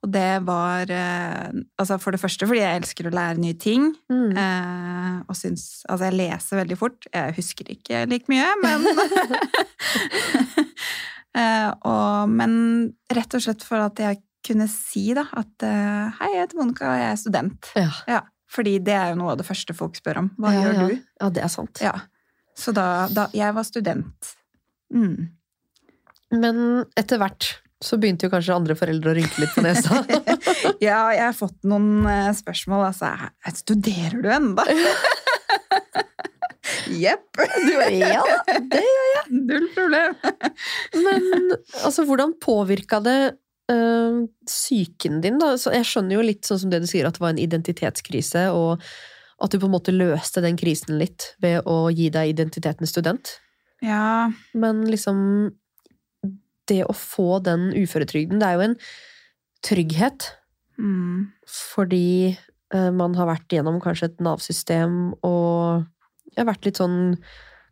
[0.03, 3.89] Og det var eh, Altså, for det første fordi jeg elsker å lære nye ting.
[4.11, 4.31] Mm.
[4.39, 7.09] Eh, og syns Altså, jeg leser veldig fort.
[7.13, 8.87] Jeg husker ikke like mye, men
[11.83, 12.55] og, Men
[13.15, 16.89] rett og slett for at jeg kunne si da at eh, Hei, jeg heter Monica,
[16.91, 17.71] og jeg er student.
[17.77, 17.93] Ja.
[18.09, 20.33] Ja, fordi det er jo noe av det første folk spør om.
[20.41, 20.87] Hva ja, gjør ja.
[20.89, 21.09] du?
[21.21, 21.83] Ja, det er sant.
[21.85, 21.95] Ja.
[22.59, 24.35] Så da, da Jeg var student.
[24.95, 25.29] Mm.
[26.35, 26.63] Men
[26.99, 30.03] etter hvert så begynte jo kanskje andre foreldre å rynke litt på nesa.
[30.83, 32.89] Ja, jeg har fått noen eh, spørsmål.
[32.89, 33.11] Altså,
[33.55, 34.65] studerer du ennå?
[37.03, 37.39] Jepp.
[37.39, 38.23] Du er ja,
[38.71, 38.83] det
[39.49, 40.17] Null problem.
[40.95, 41.53] Men
[41.85, 43.19] altså, hvordan påvirka det
[43.73, 45.53] øh, psyken din, da?
[45.61, 48.49] Så jeg skjønner jo litt sånn som det du sier, at det var en identitetskrise,
[48.55, 48.83] og
[49.39, 53.37] at du på en måte løste den krisen litt ved å gi deg identiteten student.
[53.85, 54.31] Ja.
[54.59, 55.53] Men liksom
[56.69, 58.75] Det å få den uføretrygden, det er jo en
[59.65, 60.27] trygghet.
[60.77, 61.31] Mm.
[61.49, 65.87] Fordi eh, man har vært gjennom kanskje et Nav-system og
[66.35, 67.17] jeg har vært litt sånn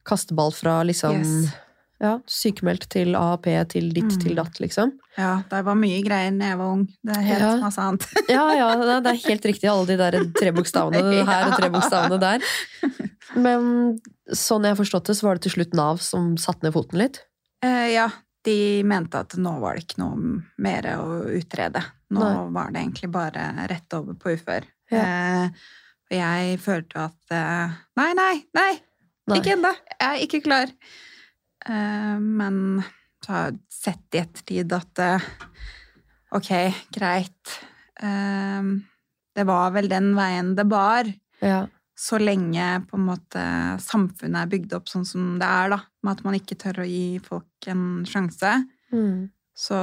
[0.08, 1.52] kasteball fra liksom Yes.
[2.00, 4.20] Ja, sykemeldt til AAP til ditt Mm.
[4.20, 4.92] til datt, liksom.
[5.16, 6.84] Ja, det var mye greier da jeg var ung.
[7.04, 7.56] Det er helt Ja.
[7.62, 8.06] masse annet.
[8.28, 9.70] Ja, ja, det er helt riktig.
[9.70, 12.44] Alle de der tre bokstavene her og tre bokstavene der.
[13.36, 13.98] Men
[14.32, 16.98] sånn jeg har forstått det, så var det til slutt Nav som satte ned foten
[17.00, 17.22] litt.
[17.64, 18.08] Eh, ja,
[18.44, 21.82] de mente at nå var det ikke noe mer å utrede.
[22.12, 22.50] Nå Nei.
[22.54, 24.68] var det egentlig bare rett over på ufør.
[24.92, 25.02] Ja.
[25.02, 25.48] Eh,
[26.06, 28.72] og jeg følte at eh, Nei, nei, nei!
[29.26, 29.40] Nei.
[29.40, 29.72] Ikke ennå!
[29.96, 30.70] Jeg er ikke klar.
[31.68, 32.82] Eh, men
[33.24, 35.24] så har jeg sett i ettertid at eh,
[36.36, 36.50] ok,
[36.94, 37.56] greit.
[38.02, 38.68] Eh,
[39.36, 41.08] det var vel den veien det bar
[41.42, 41.66] Ja.
[41.96, 43.42] så lenge på en måte
[43.82, 46.88] samfunnet er bygd opp sånn som det er, da, med at man ikke tør å
[46.88, 48.54] gi folk en sjanse,
[48.92, 49.30] Mm.
[49.56, 49.74] så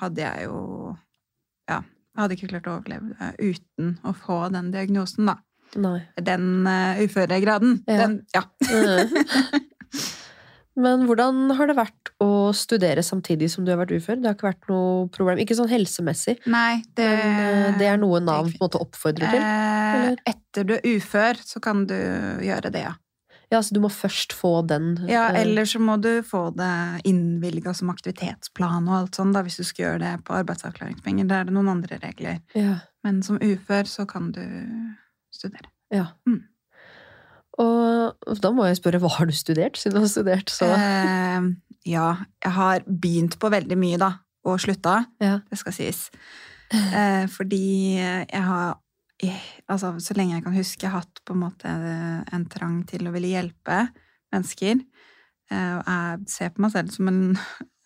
[0.00, 0.96] hadde jeg jo
[1.68, 5.34] Ja, jeg hadde ikke klart å overleve det uten å få den diagnosen, da.
[5.76, 5.98] Nei.
[6.22, 7.82] Den uh, uføregraden.
[7.86, 7.96] Ja.
[8.06, 8.44] Den, ja.
[10.76, 14.18] Men hvordan har det vært å studere samtidig som du har vært ufør?
[14.20, 15.40] Det har ikke vært noe problem?
[15.40, 19.32] Ikke sånn helsemessig, Nei, det, men eh, det er noe Nav på en måte oppfordrer
[19.32, 19.40] til?
[19.40, 20.20] Eh, eller?
[20.28, 22.94] etter du er ufør, så kan du gjøre det, ja.
[23.52, 26.72] Ja, så du må først få den Ja, eh, eller så må du få det
[27.08, 31.30] innvilga som aktivitetsplan og alt sånt, da, hvis du skal gjøre det på arbeidsavklaringspenger.
[31.30, 32.42] Da er det noen andre regler.
[32.58, 34.44] ja, Men som ufør så kan du
[35.32, 35.70] studere.
[35.94, 36.10] ja.
[36.26, 36.42] Mm.
[37.62, 41.46] Og da må jeg spørre, hva har du studert, siden du har studert så Eh,
[41.86, 42.08] ja,
[42.42, 44.10] jeg har begynt på veldig mye, da,
[44.46, 44.98] og slutta.
[45.22, 45.38] Ja.
[45.48, 46.08] Det skal sies.
[46.74, 48.74] Eh, fordi jeg har
[49.22, 52.80] eh, Altså, så lenge jeg kan huske, jeg har hatt på en måte en trang
[52.90, 53.86] til å ville hjelpe
[54.34, 54.82] mennesker.
[55.50, 57.20] Eh, og jeg ser på meg selv som en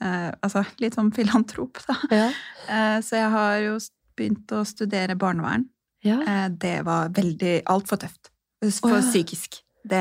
[0.00, 1.96] eh, Altså litt sånn filantrop, da.
[2.08, 2.28] Ja.
[2.68, 3.76] Eh, så jeg har jo
[4.16, 5.68] begynt å studere barnevern.
[6.04, 6.20] Ja.
[6.24, 8.32] Eh, det var veldig altfor tøft.
[8.60, 9.04] For oh, ja.
[9.04, 9.62] psykisk.
[9.88, 10.00] Det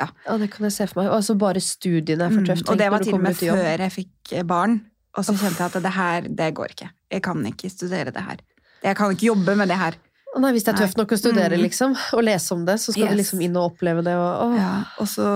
[0.00, 0.08] Ja.
[0.26, 1.12] ja, det kan jeg se for meg.
[1.12, 4.32] Altså bare studiene er for Mm, og det var til og med før jeg fikk
[4.32, 4.80] eh, barn.
[5.14, 6.88] Og så kjente jeg at det her, det går ikke.
[7.12, 8.40] Jeg kan ikke studere det her.
[8.82, 9.94] Jeg kan ikke jobbe med det her.
[10.40, 11.62] Nei, hvis det er tøft nok å studere, Mm.
[11.62, 14.14] liksom, og lese om det, så skal du liksom inn og oppleve det.
[14.16, 14.56] Og.
[14.56, 15.28] Ja, og så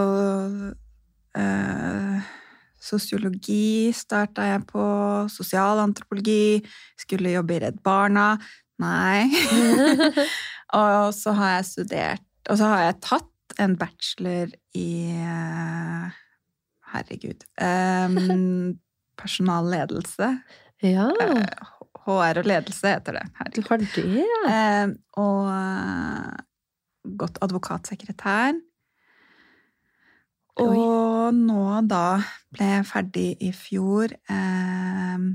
[1.36, 2.20] eh,
[2.80, 4.82] Sosiologi starta jeg på.
[5.28, 6.62] Sosialantropologi.
[6.98, 8.38] Skulle jobbe i Redd Barna.
[8.78, 9.26] Nei.
[10.80, 16.18] og så har jeg studert Og så har jeg tatt en bachelor i eh,
[16.92, 17.46] Herregud.
[17.62, 18.78] em,
[19.20, 20.28] personalledelse.
[20.84, 21.72] Ja, Eh,
[22.06, 23.24] HR og ledelse heter det.
[23.56, 23.88] du har det,
[24.20, 24.84] ja.
[24.84, 26.36] Um, og eh,
[27.18, 28.60] gått advokatsekretær.
[30.56, 30.66] Oi.
[30.76, 32.20] Og nå da
[32.54, 35.26] ble jeg ferdig i fjor eh,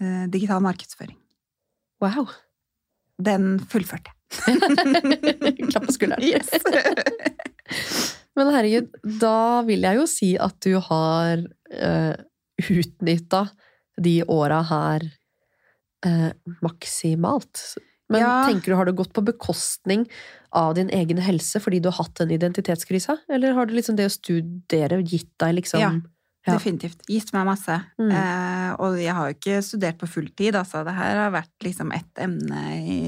[0.00, 1.16] eh, digital markedsføring.
[2.02, 2.26] Wow.
[3.22, 4.18] Den fullførte jeg.
[5.70, 6.22] Klapp på skulderen.
[6.22, 6.50] Yes.
[8.36, 12.14] Men herregud, da vil jeg jo si at du har uh,
[12.58, 13.44] utnytta
[14.02, 15.04] de åra her
[16.06, 16.30] uh,
[16.64, 17.62] maksimalt.
[18.10, 18.32] Men Ja.
[18.48, 20.04] tenker du, har det gått på bekostning
[20.54, 23.16] av din egen helse fordi du har hatt den identitetskrisa?
[23.32, 25.92] Eller har det liksom det å studere gitt deg liksom Ja.
[26.44, 26.58] Ja.
[26.58, 27.06] Definitivt.
[27.08, 27.78] Gitt meg masse.
[27.96, 28.10] Mm.
[28.12, 30.82] Eh, og jeg har jo ikke studert på fulltid, altså.
[30.84, 32.98] Det her har vært liksom ett emne i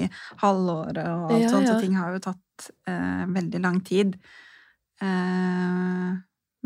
[0.40, 4.16] halvåret og alt Ja, sånt, så ting har jo tatt eh, veldig lang tid.
[5.04, 6.14] Eh,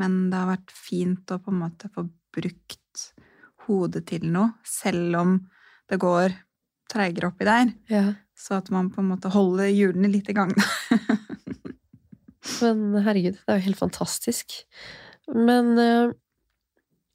[0.00, 3.04] men det har vært fint å på en måte få brukt
[3.66, 5.36] hodet til noe, selv om
[5.90, 6.38] det går
[6.90, 7.74] treigere oppi der.
[7.90, 8.06] Ja.
[8.38, 10.54] Så at man på en måte holder hjulene litt i gang.
[12.62, 14.62] Men herregud, det er jo helt fantastisk.
[15.34, 16.14] Men eh,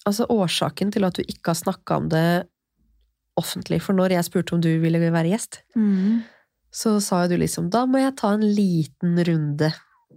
[0.05, 2.47] altså årsaken til at du ikke har snakka om det
[3.39, 6.21] offentlig, for når jeg spurte om du ville være gjest, Mm.
[6.71, 9.73] så sa jo du liksom da må jeg ta en liten runde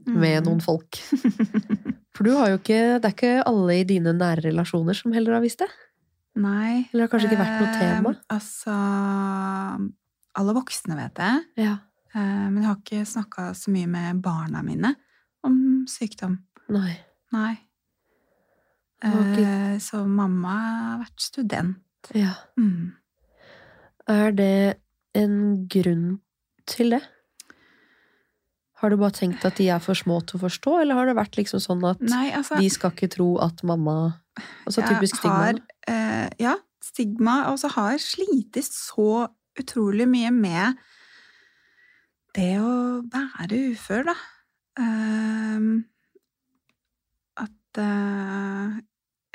[0.07, 0.47] med Mm.
[0.47, 0.97] noen folk.
[2.19, 5.35] For du har jo ikke, det er ikke alle i dine nære relasjoner som heller
[5.37, 5.69] har visst det?
[6.35, 6.89] Nei.
[6.93, 8.11] Eller det har kanskje ikke vært noe tema?
[8.11, 8.75] Eh, altså
[10.39, 11.31] Alle voksne vet det.
[11.65, 11.77] Ja.
[12.15, 14.95] Eh, men jeg har ikke snakka så mye med barna mine
[15.47, 16.39] om sykdom.
[16.69, 16.97] Nei.
[17.33, 17.55] Nei.
[19.05, 22.11] Eh, så mamma har vært student.
[22.17, 22.35] Ja.
[22.59, 22.97] Mm.
[24.09, 24.81] Er det
[25.19, 25.39] en
[25.71, 26.19] grunn
[26.69, 27.03] til det?
[28.79, 31.17] Har du bare tenkt at de er for små til å forstå, eller har det
[31.19, 33.97] vært liksom sånn at Nei, altså de skal ikke tro at mamma
[34.39, 35.49] Altså typisk typisk stigma?
[35.91, 37.41] Eh, ja, stigma.
[37.51, 39.27] Og så har slitt så
[39.59, 40.79] utrolig mye med
[42.39, 44.15] det å være ufør, da.
[44.79, 45.71] Ehm,
[47.43, 48.79] at eh,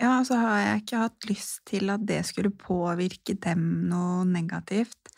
[0.04, 5.14] Ja, så har jeg ikke hatt lyst til at det skulle påvirke dem noe negativt.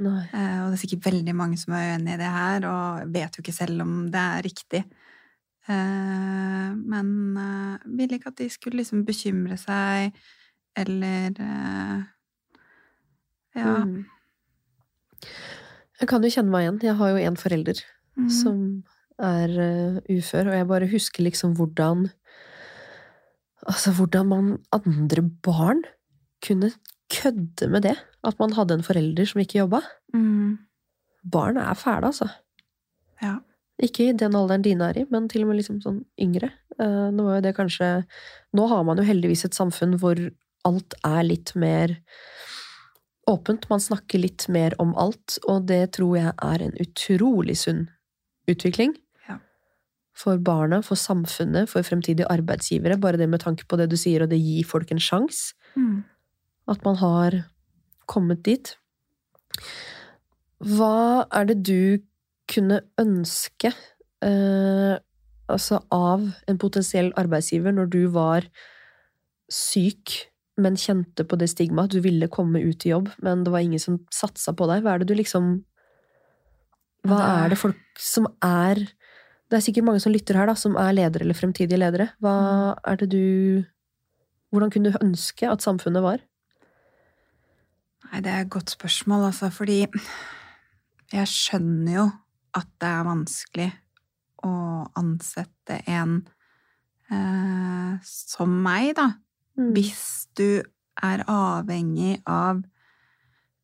[0.00, 0.24] Nei.
[0.32, 3.36] Eh, og det er sikkert veldig mange som er uenig i det her, og vet
[3.36, 4.82] jo ikke selv om det er riktig.
[5.70, 10.16] Eh, men eh, ville ikke at de skulle liksom bekymre seg,
[10.76, 12.00] eller eh,
[13.58, 13.80] Ja.
[13.82, 14.04] Mm.
[16.00, 16.76] Jeg kan jo kjenne meg igjen.
[16.86, 17.80] Jeg har jo en forelder
[18.20, 18.28] Mm.
[18.28, 18.58] som
[19.20, 22.08] er uh, ufør, og jeg bare husker liksom hvordan
[23.68, 25.82] Altså hvordan man andre barn
[26.44, 26.70] kunne
[27.10, 27.96] kødde med det.
[28.24, 29.80] At man hadde en forelder som ikke jobba.
[30.14, 30.58] Mm.
[31.32, 32.28] Barn er fæle, altså.
[33.22, 33.36] Ja.
[33.82, 36.52] Ikke i den alderen dine er i, men til og med liksom sånn yngre.
[36.80, 38.04] Eh, Nå kanskje
[38.56, 40.18] Nå har man jo heldigvis et samfunn hvor
[40.68, 41.96] alt er litt mer
[43.30, 43.68] åpent.
[43.70, 47.86] Man snakker litt mer om alt, og det tror jeg er en utrolig sunn
[48.50, 48.94] utvikling.
[50.20, 52.98] For barna, for samfunnet, for fremtidige arbeidsgivere.
[53.00, 55.54] Bare det med tanke på det du sier, og det gir folk en sjanse.
[55.78, 56.02] Mm.
[56.68, 57.38] At man har
[58.10, 58.74] kommet dit.
[60.60, 62.02] Hva er det du
[62.50, 63.70] kunne ønske
[64.26, 64.96] eh,
[65.50, 68.46] altså av en potensiell arbeidsgiver når du var
[69.50, 70.18] syk,
[70.60, 71.94] men kjente på det stigmaet?
[71.94, 74.84] Du ville komme ut i jobb, men det var ingen som satsa på deg.
[74.84, 75.52] Hva er det du liksom
[77.08, 78.82] Hva er det folk som er
[79.50, 82.10] Det er sikkert mange som lytter her, da, som er ledere eller fremtidige ledere.
[82.22, 82.34] Hva
[82.86, 83.64] er det du
[84.50, 86.22] Hvordan kunne du ønske at samfunnet var?
[88.10, 89.84] Nei, det er et godt spørsmål, altså, fordi
[91.12, 92.06] jeg skjønner jo
[92.58, 93.68] at det er vanskelig
[94.42, 94.50] å
[94.98, 96.16] ansette en
[97.12, 99.06] eh, som meg, da.
[99.54, 99.70] Mm.
[99.76, 100.02] Hvis
[100.38, 100.62] du
[100.98, 102.64] er avhengig av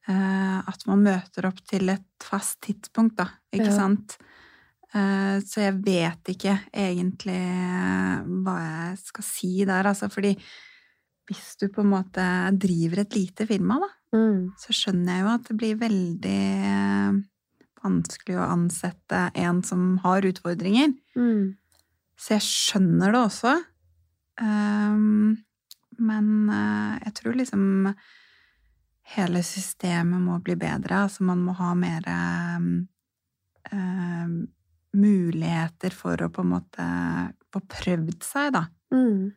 [0.07, 3.33] eh, at man møter opp til et fast tidspunkt, da.
[3.51, 3.79] Ikke Ja.
[3.81, 4.19] sant?
[4.97, 7.41] Eh, så jeg vet ikke egentlig
[8.47, 10.33] hva jeg skal si der, altså, fordi
[11.27, 12.25] hvis du på en måte
[12.57, 14.53] driver et lite firma, da, Mm.
[14.57, 17.17] så skjønner jeg jo at det blir veldig eh,
[17.83, 20.95] vanskelig å ansette en som har utfordringer.
[21.19, 21.57] Mm.
[22.17, 23.53] Så jeg skjønner det også.
[25.99, 27.65] Men eh, jeg tror liksom
[29.17, 31.03] hele systemet må bli bedre.
[31.07, 32.59] Altså man må ha mer eh,
[34.97, 36.87] muligheter for å på en måte
[37.55, 38.65] få prøvd seg, da.
[38.95, 39.33] Mm.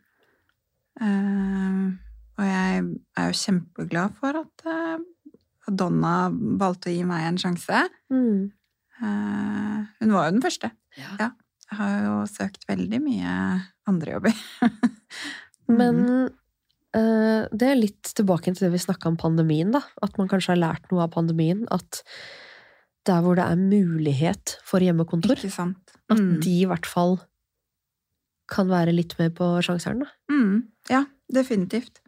[1.00, 1.96] Uh,
[2.40, 2.82] og jeg
[3.20, 4.98] er jo kjempeglad for at uh,
[5.70, 6.30] Donna
[6.60, 7.84] valgte å gi meg en sjanse.
[8.12, 8.50] Mm.
[9.00, 10.72] Uh, hun var jo den første.
[11.00, 11.14] Ja.
[11.22, 11.30] Ja.
[11.70, 13.34] Jeg har jo søkt veldig mye
[13.90, 14.44] andre jobber.
[15.70, 16.30] Men Mhm.
[17.54, 19.84] det er litt tilbake til det vi snakka om pandemien, da.
[20.02, 21.68] At man kanskje har lært noe av pandemien.
[21.70, 22.00] At
[23.10, 25.96] der hvor det er mulighet for hjemmekontor, Ikke sant?
[26.10, 26.40] at Mm.
[26.46, 27.18] de i hvert fall
[28.50, 30.10] kan være litt mer på sjanseren, da.
[30.32, 30.64] Mm.
[30.90, 31.04] Ja,
[31.34, 32.00] definitivt.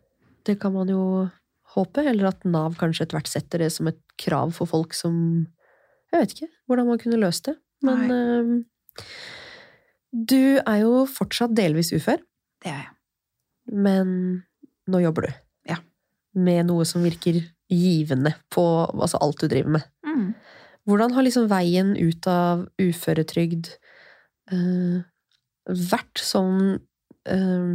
[0.45, 1.29] Det kan man jo
[1.75, 2.01] håpe.
[2.05, 5.47] Eller at Nav kanskje etter hvert setter det som et krav for folk som
[6.11, 7.53] Jeg vet ikke hvordan man kunne løst det.
[7.85, 9.03] Men uh,
[10.11, 12.19] du er jo fortsatt delvis ufør.
[12.61, 12.89] Det er jeg.
[13.71, 14.11] Men
[14.91, 15.31] nå jobber du.
[15.71, 15.77] Ja.
[16.35, 17.39] Med noe som virker
[17.71, 19.85] givende på altså alt du driver med.
[20.03, 20.33] Mm.
[20.89, 23.69] Hvordan har liksom veien ut av uføretrygd
[24.53, 25.01] uh,
[25.91, 26.79] vært sånn
[27.29, 27.71] uh,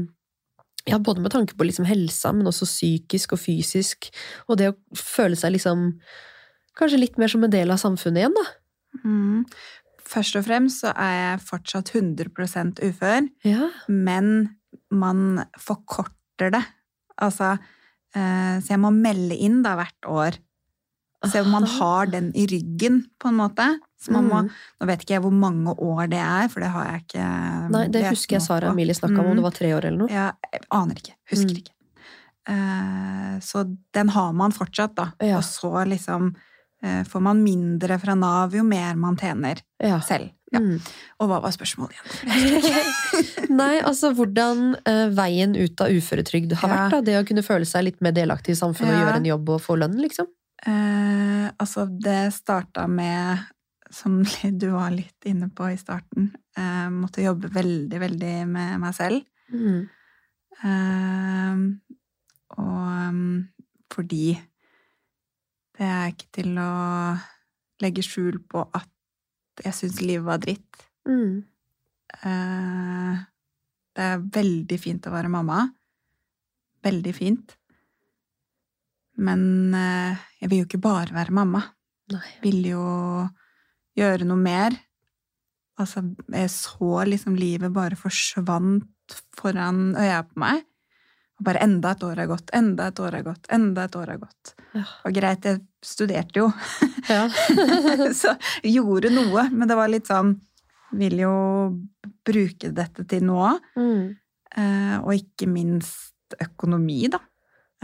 [0.86, 4.10] Ja, både med tanke på liksom helsa, men også psykisk og fysisk.
[4.46, 5.92] Og det å føle seg liksom
[6.76, 8.42] Kanskje litt mer som en del av samfunnet igjen, da.
[9.00, 9.44] Mm.
[10.06, 13.70] Først og fremst så er jeg fortsatt 100 ufør, Ja.
[13.88, 14.58] men
[14.92, 16.60] man forkorter det.
[17.16, 17.54] Altså,
[18.14, 20.38] eh, så jeg må melde inn da hvert år.
[21.24, 23.78] Så man har den i ryggen, på en måte.
[23.98, 24.50] Så man må, Mm.
[24.80, 27.86] nå vet ikke jeg hvor mange år det er, for det har jeg ikke Nei,
[27.88, 28.68] det husker jeg Sara.
[28.70, 29.36] Emilie snakka om, om Mm.
[29.36, 30.08] det var tre år eller noe.
[30.12, 31.14] Ja, jeg aner ikke.
[31.32, 31.56] Husker Mm.
[31.62, 31.72] ikke.
[32.48, 35.08] Uh, så den har man fortsatt, da.
[35.20, 35.38] Ja.
[35.38, 36.34] Og så liksom
[36.84, 39.98] uh, får man mindre fra Nav jo mer man tjener Ja.
[40.00, 40.30] selv.
[40.52, 40.60] Ja.
[40.60, 40.80] Mm.
[41.18, 43.50] Og hva var spørsmålet igjen?
[43.56, 46.90] Nei, altså hvordan uh, veien ut av uføretrygd har vært.
[46.90, 49.48] da, Det å kunne føle seg litt mer delaktig i samfunnet og gjøre en jobb
[49.56, 50.26] og få lønn, liksom.
[50.64, 53.44] Eh, altså, det starta med,
[53.90, 54.22] som
[54.60, 59.26] du var litt inne på i starten, eh, måtte jobbe veldig, veldig med meg selv.
[59.52, 59.86] Mm.
[60.64, 61.64] Eh,
[62.56, 63.48] og um,
[63.92, 64.36] fordi
[65.76, 66.72] det er ikke til å
[67.84, 70.86] legge skjul på at jeg syns livet var dritt.
[71.08, 71.44] Mm.
[72.16, 73.24] Eh,
[73.96, 75.66] det er veldig fint å være mamma.
[76.84, 77.56] Veldig fint.
[79.16, 81.62] Men eh, jeg vil jo ikke bare være mamma.
[82.12, 82.28] Nei.
[82.44, 82.84] Vil jo
[83.96, 84.76] gjøre noe mer.
[85.80, 86.02] Altså,
[86.32, 90.64] jeg så liksom livet bare forsvant foran øya på meg.
[91.36, 94.12] Og bare enda et år har gått, enda et år har gått, enda et år
[94.14, 94.52] har gått.
[94.72, 94.84] Ja.
[95.04, 96.50] Og greit, jeg studerte jo,
[97.12, 97.26] Ja.
[98.22, 98.32] så
[98.64, 100.32] gjorde noe, men det var litt sånn
[100.96, 101.34] Vil jo
[102.26, 103.52] bruke dette til noe.
[103.76, 104.14] Mm.
[104.56, 107.20] Eh, og ikke minst økonomi, da.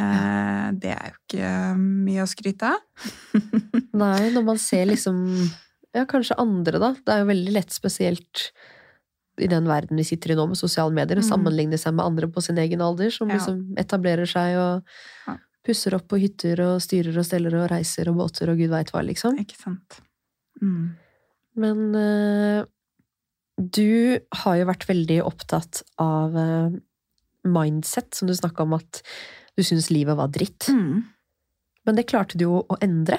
[0.01, 3.09] Eh, det er jo ikke mye å skryte av.
[4.03, 5.19] Nei, når man ser liksom
[5.93, 6.95] Ja, kanskje andre, da.
[6.97, 8.47] Det er jo veldig lett, spesielt
[9.41, 11.29] i den verden vi sitter i nå med sosiale medier, å Mm.
[11.29, 13.37] sammenligne seg med andre på sin egen alder, som Ja.
[13.37, 14.85] liksom etablerer seg og
[15.65, 18.91] pusser opp på hytter og styrer og steller og reiser og båter og gud veit
[18.93, 19.37] hva, liksom.
[19.39, 20.01] Ikke sant?
[20.63, 20.97] Mm.
[21.57, 22.65] Men eh,
[23.61, 26.71] du har jo vært veldig opptatt av eh,
[27.45, 29.03] mindset, som du snakka om at
[29.57, 30.69] du syntes livet var dritt.
[30.73, 31.03] Mm.
[31.87, 33.19] Men det klarte du jo å endre.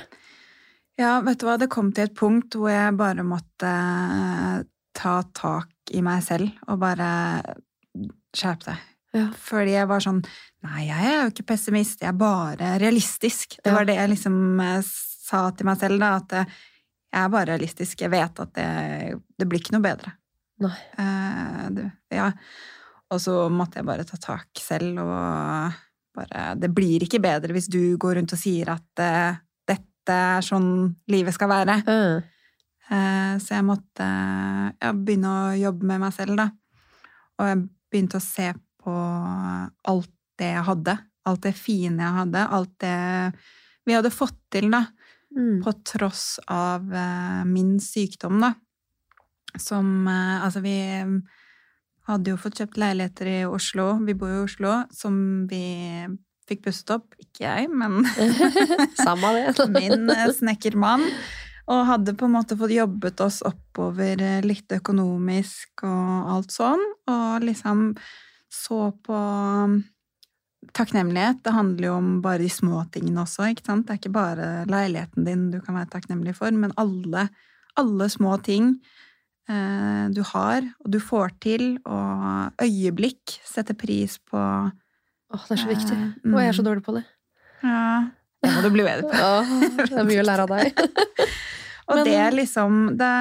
[0.99, 4.63] Ja, vet du hva, det kom til et punkt hvor jeg bare måtte eh,
[4.93, 7.07] ta tak i meg selv og bare
[8.34, 8.89] skjerpe deg.
[9.13, 9.27] Ja.
[9.38, 10.23] Fordi jeg var sånn
[10.63, 13.57] Nei, jeg er jo ikke pessimist, jeg er bare realistisk.
[13.59, 14.77] Det var det jeg liksom eh,
[15.27, 16.53] sa til meg selv, da, at eh,
[17.13, 18.03] jeg er bare realistisk.
[18.05, 18.69] Jeg vet at det,
[19.38, 20.13] det blir ikke noe bedre.
[20.63, 20.77] Nei.
[20.95, 21.84] Uh, det,
[22.15, 22.29] ja.
[23.11, 25.75] Og så måtte jeg bare ta tak selv og
[26.14, 29.39] bare Det blir ikke bedre hvis du går rundt og sier at uh,
[29.70, 30.70] dette er sånn
[31.11, 31.80] livet skal være.
[31.88, 32.30] Mm.
[32.89, 36.49] Uh, så jeg måtte ja, begynne å jobbe med meg selv, da.
[37.39, 38.51] Og jeg begynte å se
[38.84, 40.97] på alt det jeg hadde.
[41.30, 42.47] Alt det fine jeg hadde.
[42.57, 42.97] Alt det
[43.88, 44.86] vi hadde fått til, da.
[45.36, 45.64] mm.
[45.64, 48.53] På tross av eh, min sykdom, da.
[49.59, 50.78] Som Altså, vi
[52.10, 53.93] hadde jo fått kjøpt leiligheter i Oslo.
[54.04, 55.16] Vi bor jo i Oslo, som
[55.49, 55.64] vi
[56.49, 57.16] fikk pusset opp.
[57.22, 58.04] Ikke jeg, men
[59.06, 59.54] Samme det.
[59.78, 61.06] min eh, snekkermann.
[61.72, 66.84] Og hadde på en måte fått jobbet oss oppover eh, litt økonomisk og alt sånn.
[67.08, 67.93] Og liksom
[68.54, 69.80] så på um,
[70.76, 71.39] takknemlighet.
[71.45, 73.88] Det handler jo om bare de små tingene også, ikke sant.
[73.88, 77.30] Det er ikke bare leiligheten din du kan være takknemlig for, men alle,
[77.80, 78.76] alle små ting
[79.48, 85.68] du har, og du får til, og øyeblikk setter pris på Åh, det er så
[85.68, 85.96] viktig.
[85.98, 86.68] Eh, Og jeg er så mm.
[86.70, 87.02] dårlig på det.
[87.64, 88.04] Ja,
[88.44, 89.18] det må du bli bedre på.
[89.28, 89.54] Åh,
[89.89, 90.84] det er mye å lære av deg.
[91.89, 93.12] Og Men- det er liksom Det,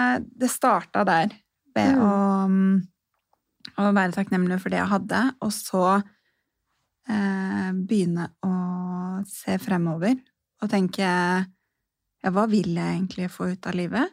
[0.44, 1.32] det starta der,
[1.74, 2.02] ved Mm.
[2.04, 2.82] å, mm,
[3.80, 5.84] å være takknemlig for det jeg hadde, og så
[7.08, 8.52] eh, begynne å
[9.26, 10.18] se fremover
[10.62, 14.12] og tenke ja, hva vil jeg egentlig få ut av livet?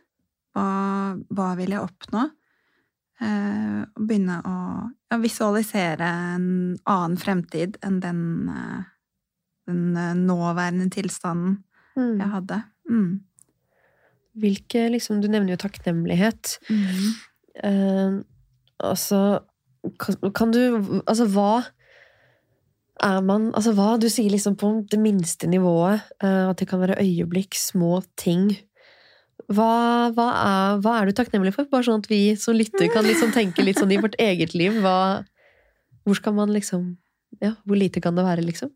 [0.59, 2.25] Hva, hva vil jeg oppnå?
[3.19, 4.57] Eh, og begynne å
[5.11, 6.45] ja, visualisere en
[6.87, 8.83] annen fremtid enn den, eh,
[9.71, 11.63] den eh, nåværende tilstanden
[11.97, 12.19] Mm.
[12.19, 12.57] jeg hadde.
[12.89, 13.19] Mm.
[14.39, 16.59] Hvilke, liksom, du nevner jo takknemlighet.
[16.69, 17.09] Mm.
[17.63, 18.19] Eh,
[18.79, 19.41] altså
[19.99, 21.65] kan, kan du Altså, hva
[23.03, 26.79] er man Altså, hva Du sier liksom på det minste nivået eh, at det kan
[26.79, 28.51] være øyeblikk, små ting.
[29.47, 29.69] Hva,
[30.13, 31.67] hva, er, hva er du takknemlig for?
[31.71, 34.81] Bare sånn at vi som lytter kan liksom tenke litt sånn i vårt eget liv.
[34.83, 35.23] Hva,
[36.05, 36.97] hvor skal man liksom
[37.39, 38.71] Ja, hvor lite kan det være, liksom?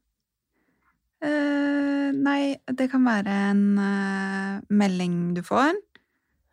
[1.24, 5.74] Uh, nei, det kan være en uh, melding du får.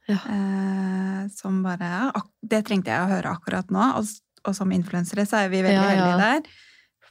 [0.08, 0.18] Ja.
[0.24, 3.92] Uh, som bare Det trengte jeg å høre akkurat nå.
[4.00, 4.08] Og,
[4.46, 5.94] og som influensere så er vi veldig Ja, ja.
[5.94, 6.66] heldige der.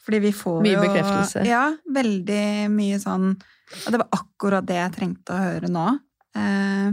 [0.09, 1.45] Fordi vi får Mye jo bekreftelse.
[1.45, 2.43] Ja, veldig
[2.73, 5.87] mye sånn Og det var akkurat det jeg trengte å høre nå.
[6.35, 6.91] Eh,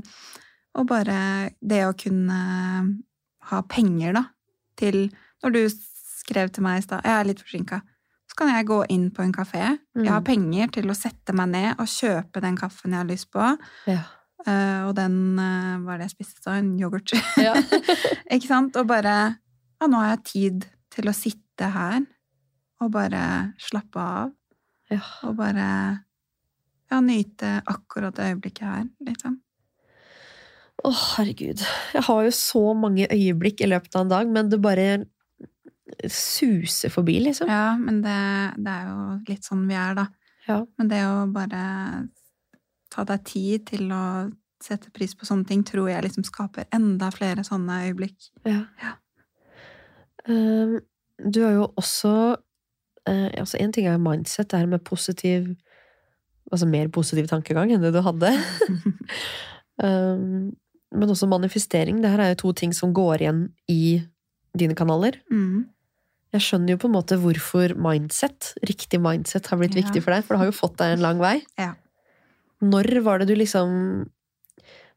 [0.76, 2.38] og bare det å kunne
[3.50, 4.24] ha penger, da,
[4.76, 5.10] til
[5.44, 7.80] Når du skrev til meg i stad Jeg er litt forsinka.
[8.26, 9.78] Så kan jeg gå inn på en kafé.
[9.94, 10.24] Jeg har Mm.
[10.24, 13.58] penger til å sette meg ned og kjøpe den kaffen jeg har lyst på.
[13.86, 14.02] Ja.
[14.46, 16.56] Eh, og den eh, Hva er det jeg spiste da?
[16.58, 17.12] En yoghurt.
[17.36, 17.54] Ja.
[18.34, 18.76] Ikke sant?
[18.76, 19.38] Og bare
[19.80, 22.00] Ja, nå har jeg tid til å sitte her
[22.80, 24.32] og bare slappe av.
[24.90, 25.00] ja.
[25.24, 26.04] Og bare
[26.90, 29.40] ja, nyte akkurat det øyeblikket her, liksom.
[30.84, 31.62] Å, herregud.
[31.96, 34.88] Jeg har jo så mange øyeblikk i løpet av en dag, men det bare
[36.10, 37.50] suser forbi, liksom.
[37.50, 38.18] Ja, men det,
[38.60, 38.98] det er jo
[39.30, 40.06] litt sånn vi er, da.
[40.46, 40.60] Ja.
[40.78, 41.62] Men det å bare
[42.92, 44.04] ta deg tid til å
[44.62, 48.30] sette pris på sånne ting, tror jeg liksom skaper enda flere sånne øyeblikk.
[48.48, 48.64] Ja.
[48.82, 48.96] Ja.
[50.26, 50.78] Um,
[51.22, 55.52] du har jo også uh, altså En ting er mindset, det her med positiv
[56.52, 58.30] Altså mer positiv tankegang enn det du hadde.
[59.82, 60.52] um,
[60.96, 61.98] men også manifestering.
[62.02, 63.40] Det her er jo to ting som går igjen
[63.72, 63.98] i
[64.56, 65.18] dine kanaler.
[65.32, 65.64] Mm.
[66.36, 69.82] Jeg skjønner jo på en måte hvorfor mindset, riktig mindset, har blitt Ja.
[69.82, 71.40] viktig for deg, for det har jo fått deg en lang vei.
[71.58, 71.72] Ja.
[72.62, 74.06] Når var det du liksom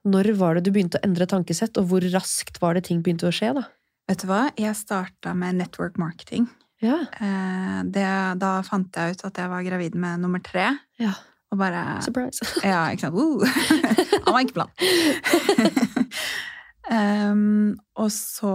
[0.06, 3.28] Når var det du begynte å endre tankesett, og hvor raskt var det ting begynte
[3.28, 3.66] å skje, da?
[4.08, 4.46] Vet du hva?
[4.56, 6.48] Jeg starta med network marketing.
[6.80, 7.02] Ja.
[7.20, 8.06] Eh, det,
[8.40, 10.78] da fant jeg ut at jeg var gravid med nummer tre.
[11.02, 11.12] ja.
[11.52, 12.46] Og bare Surprise.
[12.68, 13.16] Ja, ikke sant?
[13.16, 13.46] Uh.
[14.26, 14.70] Han var ikke plan.
[16.92, 18.54] um, og så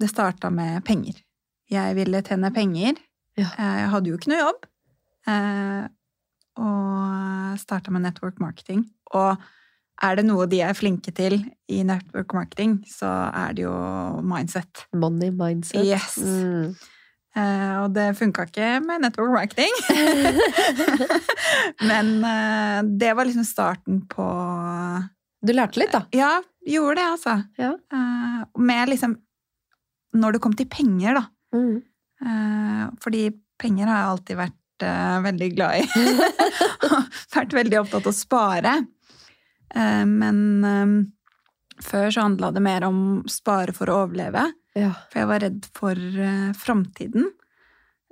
[0.00, 1.18] Det starta med penger.
[1.70, 2.98] Jeg ville tjene penger.
[3.36, 3.48] Ja.
[3.58, 4.66] Eh, Jeg hadde jo ikke noe jobb.
[5.28, 5.84] Uh,
[6.58, 8.84] og starta med network marketing.
[9.14, 9.36] Og
[10.02, 13.74] er det noe de er flinke til i network marketing, så er det jo
[14.22, 14.84] mindset.
[14.94, 15.82] Money mindset.
[15.86, 16.14] Yes.
[16.22, 16.76] Mm.
[17.38, 19.74] Eh, og det funka ikke med network marketing.
[21.90, 24.26] Men eh, det var liksom starten på
[25.44, 26.02] Du lærte litt, da.
[26.16, 26.32] Ja,
[26.66, 27.36] gjorde det, altså.
[27.60, 27.72] Ja.
[27.94, 29.18] Eh, med liksom
[30.18, 31.26] Når det kom til penger, da.
[31.54, 31.76] Mm.
[32.24, 33.28] Eh, fordi
[33.60, 34.54] penger har jeg alltid vært
[35.24, 36.06] veldig glad i.
[37.34, 38.74] vært veldig opptatt av å spare.
[39.74, 40.62] Eh, men
[41.84, 44.46] før så handla det mer om spare for å overleve.
[44.78, 44.92] Ja.
[45.10, 47.30] For jeg var redd for uh, framtiden.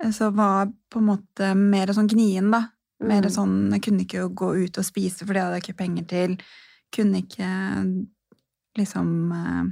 [0.03, 2.67] Eh, Så var på en måte mer sånn gnien, da.
[2.99, 3.31] Mer Mm.
[3.31, 6.37] sånn Jeg kunne ikke gå ut og spise, for det hadde jeg ikke penger til.
[6.91, 7.49] Kunne ikke
[8.77, 9.63] liksom uh,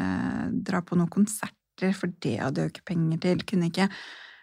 [0.00, 3.44] uh, dra på noen konserter, for det hadde jeg ikke penger til.
[3.48, 3.88] Kunne ikke.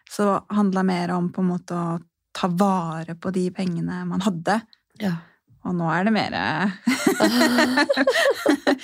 [0.09, 1.99] Så handla mer om på en måte å
[2.33, 4.61] ta vare på de pengene man hadde.
[5.01, 5.15] ja.
[5.63, 6.33] Og nå er det mer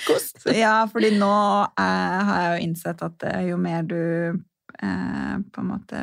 [0.06, 0.38] Kost.
[0.56, 1.32] Ja, fordi nå
[1.78, 3.96] eh, har jeg jo innsett at eh, jo mer du
[4.80, 6.00] eh, på en måte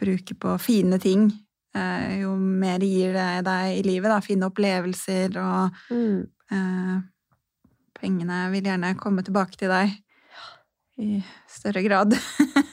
[0.00, 1.28] bruker på fine ting,
[1.76, 4.18] eh, jo mer gir det deg i livet, da.
[4.24, 6.24] Fine opplevelser, og Mm.
[6.50, 6.96] eh,
[8.00, 9.94] pengene vil gjerne komme tilbake til deg
[11.04, 11.20] i
[11.50, 12.16] større grad.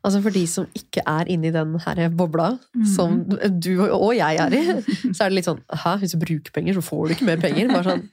[0.00, 2.86] Altså For de som ikke er inni den her bobla, mm.
[2.88, 3.18] som
[3.60, 4.62] du og jeg er i,
[5.14, 7.40] så er det litt sånn Hæ, hvis du bruker penger, så får du ikke mer
[7.42, 7.68] penger.
[7.74, 8.04] Bare sånn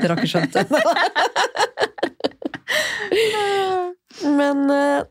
[0.00, 0.64] Dere har ikke skjønt det.
[4.40, 5.02] Men eh,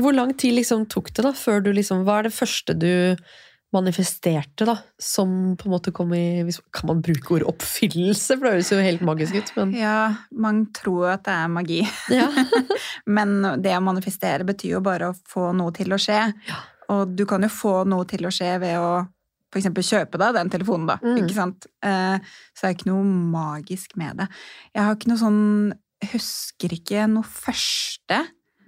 [0.00, 2.92] hvor lang tid liksom tok det da, før du liksom Hva er det første du
[3.74, 8.36] manifesterte, da, som på en måte kom i Kan man bruke ordet oppfyllelse?
[8.38, 9.98] For det høres jo helt magisk ut, men Ja,
[10.32, 11.82] man tror at det er magi.
[12.08, 12.28] ja.
[13.18, 16.20] Men det å manifestere betyr jo bare å få noe til å skje.
[16.48, 16.62] Ja.
[16.94, 18.90] Og du kan jo få noe til å skje ved å
[19.48, 20.98] for eksempel kjøpe deg den telefonen, da.
[21.00, 21.22] Mm.
[21.22, 21.66] Ikke sant?
[21.84, 22.18] Eh,
[22.52, 24.26] Så det er ikke noe magisk med det.
[24.76, 25.38] Jeg har ikke noe sånn
[26.12, 28.18] husker ikke noe første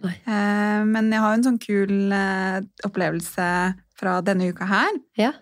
[0.01, 0.15] Nei.
[0.25, 3.49] Eh, men jeg har en sånn kul eh, opplevelse
[4.01, 4.99] fra denne uka her.
[5.21, 5.33] Ja.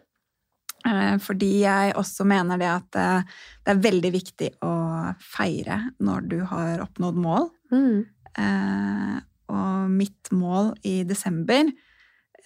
[0.87, 3.35] Eh, fordi jeg også mener det at eh,
[3.65, 4.75] det er veldig viktig å
[5.23, 7.49] feire når du har oppnådd mål.
[7.75, 7.99] Mm.
[8.39, 11.71] Eh, og mitt mål i desember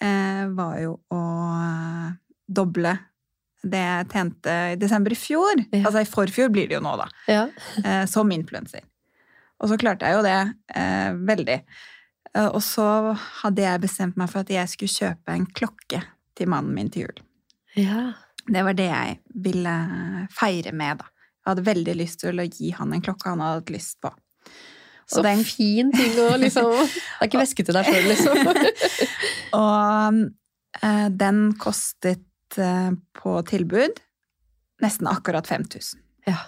[0.03, 1.19] var jo å
[2.51, 2.91] doble
[3.63, 5.61] det jeg tjente i desember i fjor.
[5.69, 5.83] Ja.
[5.85, 7.05] Altså i forfjor blir det jo nå, da.
[7.29, 7.43] Ja.
[8.09, 8.83] som influenser.
[9.63, 10.39] Og så klarte jeg jo det
[10.75, 11.57] eh, veldig.
[12.35, 12.85] Eh, og så
[13.43, 16.01] hadde jeg bestemt meg for at jeg skulle kjøpe en klokke
[16.37, 17.23] til mannen min til jul.
[17.79, 18.11] ja.
[18.43, 19.73] Det var det jeg ville
[20.35, 21.05] feire med, da.
[21.31, 24.09] Jeg hadde veldig lyst til å gi han en klokke han hadde hatt lyst på.
[25.07, 28.35] Så den- fin ting å liksom Det er ikke væske til deg sjøl, liksom.
[29.61, 30.19] Og
[30.83, 34.03] eh, den kostet eh, på tilbud
[34.83, 36.01] nesten akkurat 5000.
[36.27, 36.41] Ja.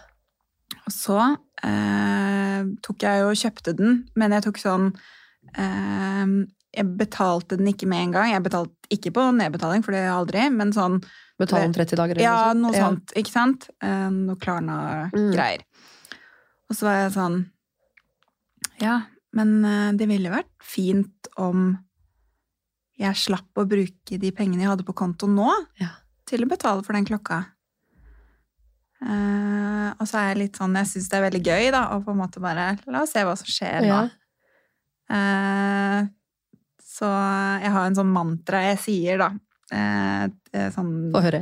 [0.84, 1.20] Og så
[1.64, 4.92] eh, tok jeg jo og kjøpte den, men jeg tok sånn
[5.56, 8.32] Jeg betalte den ikke med en gang.
[8.34, 10.98] Jeg betalte ikke på nedbetaling, for det gjør jeg aldri, men sånn
[11.40, 13.12] Betale om 30 dager eller Ja, noe noe sånt.
[13.16, 13.70] ikke sant?
[13.84, 14.40] Eh, noe Mm.
[14.40, 15.64] Klarna-greier.
[16.70, 17.50] Og så var jeg sånn
[18.82, 19.02] Ja,
[19.34, 21.78] men eh, det ville vært fint om
[22.98, 25.90] jeg slapp å bruke de pengene jeg hadde på konto nå, Ja.
[26.26, 27.46] til å betale for den klokka.
[29.06, 32.00] Uh, og så er jeg litt sånn Jeg syns det er veldig gøy, da, å
[32.04, 33.90] på en måte bare La oss se hva som skjer nå.
[33.92, 34.04] Ja.
[34.06, 34.10] Eh,
[36.86, 37.10] så
[37.62, 39.30] jeg har en sånn mantra jeg sier, da.
[39.76, 40.26] Eh,
[40.56, 41.42] er sånn Få høre.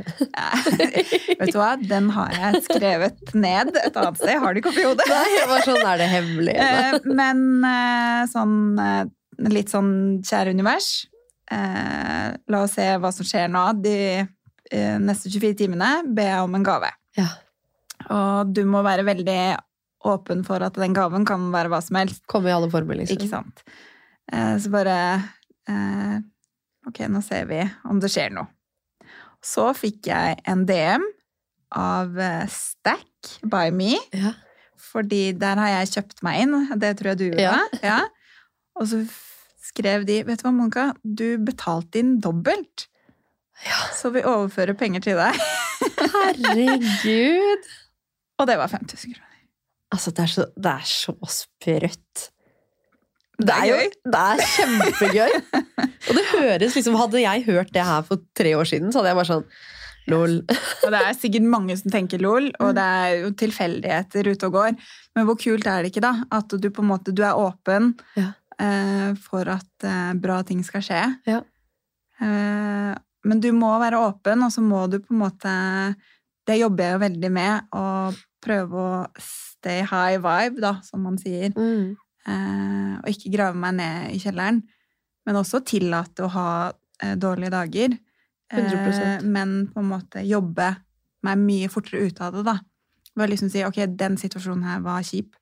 [1.38, 4.32] Vet du hva, den har jeg skrevet ned et annet sted.
[4.32, 5.06] Jeg har det ikke oppi hodet.
[5.10, 6.56] Nei, bare sånn, er det hemmelig?
[6.64, 9.04] Eh, Men eh, sånn eh,
[9.52, 9.92] litt sånn
[10.24, 10.88] kjære univers.
[11.52, 13.66] eh, La oss se hva som skjer nå.
[13.84, 16.90] De eh, neste 24 timene ber jeg om en gave.
[17.20, 17.28] Ja.
[18.10, 19.38] Og du må være veldig
[20.04, 22.22] åpen for at den gaven kan være hva som helst.
[22.30, 23.16] Komme i alle former, liksom.
[23.18, 23.64] Ikke sant?
[24.32, 24.96] Eh, Så bare
[25.68, 26.18] eh,
[26.88, 28.48] Ok, nå ser vi om det skjer noe.
[29.44, 31.04] Så fikk jeg en DM
[31.76, 34.34] av eh, Stack by me, Ja.
[34.92, 36.56] fordi der har jeg kjøpt meg inn.
[36.80, 37.44] Det tror jeg du gjorde.
[37.44, 37.58] Ja.
[37.82, 38.00] Ja.
[38.80, 39.02] Og så
[39.64, 40.90] skrev de Vet du hva, Monica?
[41.04, 42.86] Du betalte inn dobbelt.
[43.64, 43.80] Ja.
[43.96, 45.40] Så vi overfører penger til deg.
[46.14, 47.68] Herregud!
[48.40, 49.30] Og det var 5000 kroner.
[49.94, 52.24] Altså, det er så, det er så sprøtt.
[53.34, 53.78] Det er jo
[54.14, 55.38] det er kjempegøy.
[56.08, 59.10] Og det høres liksom Hadde jeg hørt det her for tre år siden, så hadde
[59.14, 59.48] jeg bare sånn
[60.12, 60.34] Lol.
[60.84, 64.58] Og det er sikkert mange som tenker lol, og det er jo tilfeldigheter ute og
[64.58, 64.74] går.
[65.16, 66.26] Men hvor kult er det ikke, da?
[66.34, 68.34] At du på en måte du er åpen Ja.
[68.60, 71.00] uh, for at uh, bra ting skal skje.
[71.24, 71.40] Ja.
[72.20, 72.92] Uh,
[73.24, 75.54] men du må være åpen, og så må du på en måte
[76.44, 77.86] Det jobber jeg jo veldig med, å
[78.44, 81.50] prøve å stay high vibe, da, som man sier.
[81.56, 81.94] Mm.
[82.28, 84.62] Eh, og ikke grave meg ned i kjelleren.
[85.24, 86.48] Men også tillate å ha
[87.02, 87.96] eh, dårlige dager.
[88.52, 89.24] Eh, 100%.
[89.24, 90.68] men på en måte jobbe
[91.24, 92.58] meg mye fortere ut av det, da.
[93.16, 95.36] Bare liksom si ok, den situasjonen her var kjip,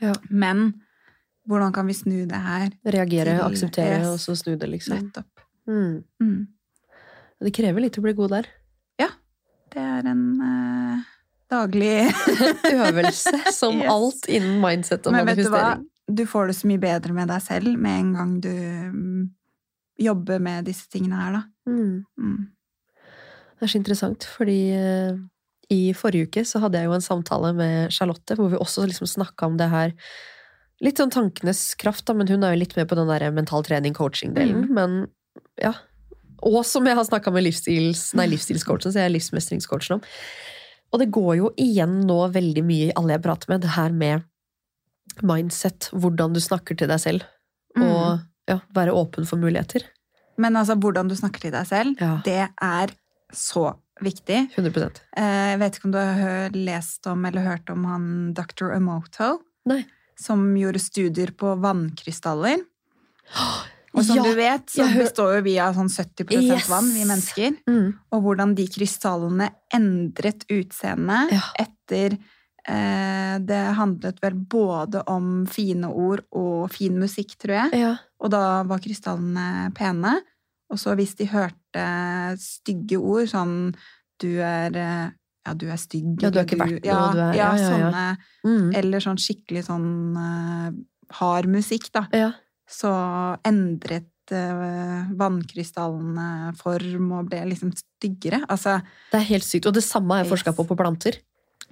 [0.00, 0.12] Ja.
[0.28, 0.82] men
[1.48, 2.70] hvordan kan vi snu det her?
[2.84, 4.08] Reagere, Til- akseptere, yes.
[4.08, 4.96] og så snu det, liksom.
[5.00, 5.40] Nettopp.
[5.68, 6.04] Mm.
[6.20, 6.48] Mm.
[7.40, 8.46] Det krever litt å bli god der.
[9.00, 9.08] Ja.
[9.72, 11.04] Det er en eh,
[11.50, 12.10] daglig
[12.70, 13.90] Øvelse, som Yes.
[13.92, 15.74] alt innen mindset og Men vet du hva?
[16.10, 19.28] Du får det så mye bedre med deg selv med en gang du mm,
[20.02, 21.42] jobber med disse tingene her, da.
[21.70, 22.00] Mm.
[22.18, 22.40] Mm.
[23.60, 25.20] Det er så interessant, fordi eh,
[25.70, 29.06] i forrige uke så hadde jeg jo en samtale med Charlotte, hvor vi også liksom
[29.06, 29.94] snakka om det her
[30.80, 33.60] Litt sånn tankenes kraft, da, men hun er jo litt med på den der mental
[33.66, 34.62] trening, coaching-delen.
[34.64, 34.70] Mm.
[34.72, 34.94] Men
[35.60, 35.74] ja.
[36.40, 40.06] Og som jeg har snakka med livsstils, nei, livsstilscoachen, så jeg er livsmestringscoachen om.
[40.92, 43.92] Og det går jo igjen nå veldig mye i alle jeg prater med, det her
[43.94, 44.24] med
[45.26, 47.22] mindset, hvordan du snakker til deg selv,
[47.76, 47.82] Mm.
[47.86, 48.20] og
[48.50, 49.84] ja, være åpen for muligheter.
[50.38, 52.20] Men altså, hvordan du snakker til deg selv, Ja.
[52.24, 52.90] det er
[53.32, 54.50] så viktig.
[54.56, 55.00] 100%.
[55.16, 58.72] Jeg vet ikke om du har lest om eller hørt om han dr.
[58.74, 59.84] Emoto, Nei.
[60.18, 62.58] som gjorde studier på vannkrystaller.
[63.94, 66.68] Og som Ja, du vet, så består jo vi av sånn 70 Yes.
[66.70, 67.56] vann, vi mennesker.
[67.66, 67.88] Mm.
[68.12, 71.40] Og hvordan de krystallene endret utseendet Ja.
[71.58, 72.18] etter
[72.68, 77.80] eh, Det handlet vel både om fine ord og fin musikk, tror jeg.
[77.80, 77.96] Ja.
[78.20, 80.20] Og da var krystallene pene.
[80.70, 81.86] Og så hvis de hørte
[82.38, 83.74] stygge ord, sånn
[84.20, 85.10] du er eh,
[85.46, 86.20] Ja, du er stygg.
[86.22, 87.50] Ja, du er ikke verdt noe, ja, du er- ja.
[87.56, 88.74] sånne Mm.
[88.76, 90.70] Eller sånn skikkelig sånn uh,
[91.16, 92.06] hard musikk, da.
[92.12, 92.32] ja.
[92.70, 92.90] Så
[93.44, 98.44] endret eh, vannkrystallene form og ble liksom styggere.
[98.48, 98.78] Altså,
[99.10, 99.66] Det er helt sykt.
[99.66, 101.18] Og det samme har jeg forska på på planter.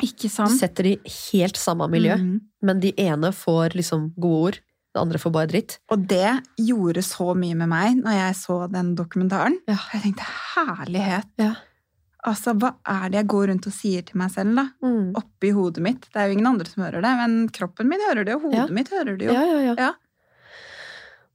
[0.03, 0.51] ikke sant?
[0.55, 2.41] Du setter de i helt samme miljø, Mhm.
[2.63, 4.59] men de ene får liksom gode ord,
[4.95, 5.79] det andre får bare dritt.
[5.91, 9.59] Og det gjorde så mye med meg når jeg så den dokumentaren.
[9.67, 9.77] Ja.
[9.93, 11.27] Jeg tenkte herlighet.
[11.39, 11.55] Ja.
[12.25, 14.69] Altså, hva er det jeg går rundt og sier til meg selv, da?
[14.83, 15.13] Mm.
[15.17, 16.01] Oppi hodet mitt.
[16.13, 18.55] Det er jo ingen andre som hører det, men kroppen min hører det, og hodet
[18.55, 18.67] Ja.
[18.75, 19.33] mitt hører det jo.
[19.33, 19.75] Ja, ja, ja.
[19.79, 19.93] Ja.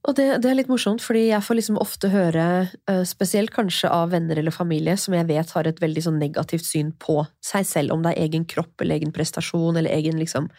[0.04, 2.44] Og det, det er litt morsomt, fordi jeg får liksom ofte høre,
[2.90, 6.66] eh, spesielt kanskje av venner eller familie, som jeg vet har et veldig sånn negativt
[6.68, 10.50] syn på seg selv, om det er egen kropp eller egen prestasjon eller egen liksom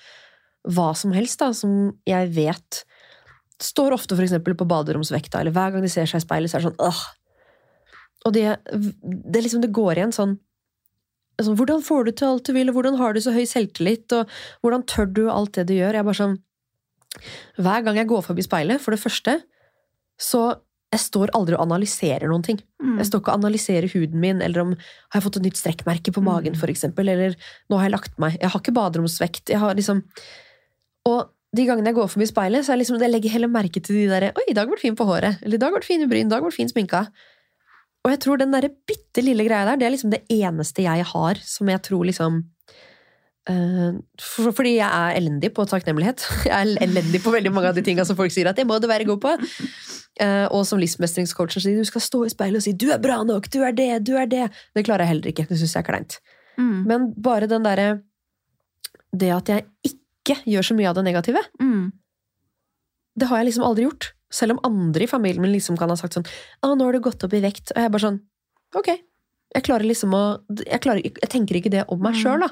[0.73, 2.81] hva som helst, da, som jeg vet
[3.61, 6.57] står ofte for eksempel på baderomsvekta, eller hver gang de ser seg i speilet, så
[6.57, 7.03] er det sånn åh.
[8.25, 10.31] Og det, det liksom, det går igjen sånn
[11.37, 14.09] altså, Hvordan får du til alt du vil, og hvordan har du så høy selvtillit,
[14.17, 14.31] og
[14.65, 15.93] hvordan tør du alt det du gjør?
[15.93, 16.39] Jeg er bare sånn
[17.57, 19.39] hver gang jeg går forbi speilet, for det første,
[20.19, 20.45] så
[20.93, 22.59] jeg står aldri og analyserer noen ting.
[22.79, 22.97] Mm.
[23.01, 26.13] Jeg står ikke og analyserer huden min, eller om har jeg fått et nytt strekkmerke
[26.15, 26.59] på magen, Mm.
[26.61, 27.35] for eksempel, eller
[27.69, 28.37] nå har jeg lagt meg.
[28.39, 29.49] Jeg har ikke baderomsvekt.
[29.49, 30.03] Jeg har liksom
[31.05, 33.95] Og de gangene jeg går forbi speilet, så er liksom, jeg legger heller merke til
[33.95, 35.37] de derre Oi, i dag ble du fin på håret.
[35.43, 36.25] Eller i dag ble du fin i bryn.
[36.25, 37.03] I dag ble du fin sminka.
[38.03, 41.05] Og jeg tror den derre bitte lille greia der, det er liksom det eneste jeg
[41.05, 42.43] har som jeg tror liksom
[43.47, 46.23] for, fordi jeg er elendig på takknemlighet.
[46.49, 48.79] Jeg er elendig på veldig mange av de tinga som folk sier at jeg må
[48.81, 49.33] du være god på.
[50.23, 53.19] Eh, og som livsmestringscoachen sier, du skal stå i speilet og si 'du er bra
[53.23, 54.49] nok', 'du er det', 'du er det'.
[54.73, 55.45] Det klarer jeg heller ikke.
[55.49, 56.19] Det syns jeg er kleint.
[56.57, 56.85] Mm.
[56.87, 58.01] Men bare den derre
[59.15, 61.91] Det at jeg ikke gjør så mye av det negative, Mm.
[63.17, 64.11] det har jeg liksom aldri gjort.
[64.31, 66.25] Selv om andre i familien min liksom kan ha sagt sånn
[66.63, 68.19] 'Å, nå har du gått opp i vekt', og jeg er bare sånn
[68.75, 68.87] Ok.
[69.55, 72.21] Jeg klarer liksom å Jeg, klarer, jeg tenker ikke det om meg Mm.
[72.23, 72.49] sjøl, da.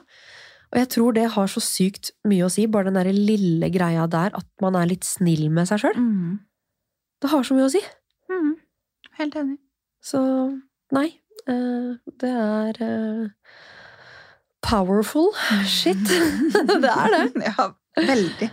[0.74, 4.08] Og jeg tror det har så sykt mye å si, bare den derre lille greia
[4.10, 6.00] der, at man er litt snill med seg sjøl.
[6.02, 6.40] Mm.
[7.22, 7.82] Det har så mye å si.
[8.32, 8.56] Mm.
[9.20, 9.60] Helt enig.
[10.04, 10.20] Så
[10.98, 11.12] nei.
[11.48, 13.30] eh, det er eh,
[14.66, 15.30] powerful
[15.70, 16.00] shit.
[16.84, 17.24] det er det.
[17.50, 17.70] Ja,
[18.00, 18.50] veldig.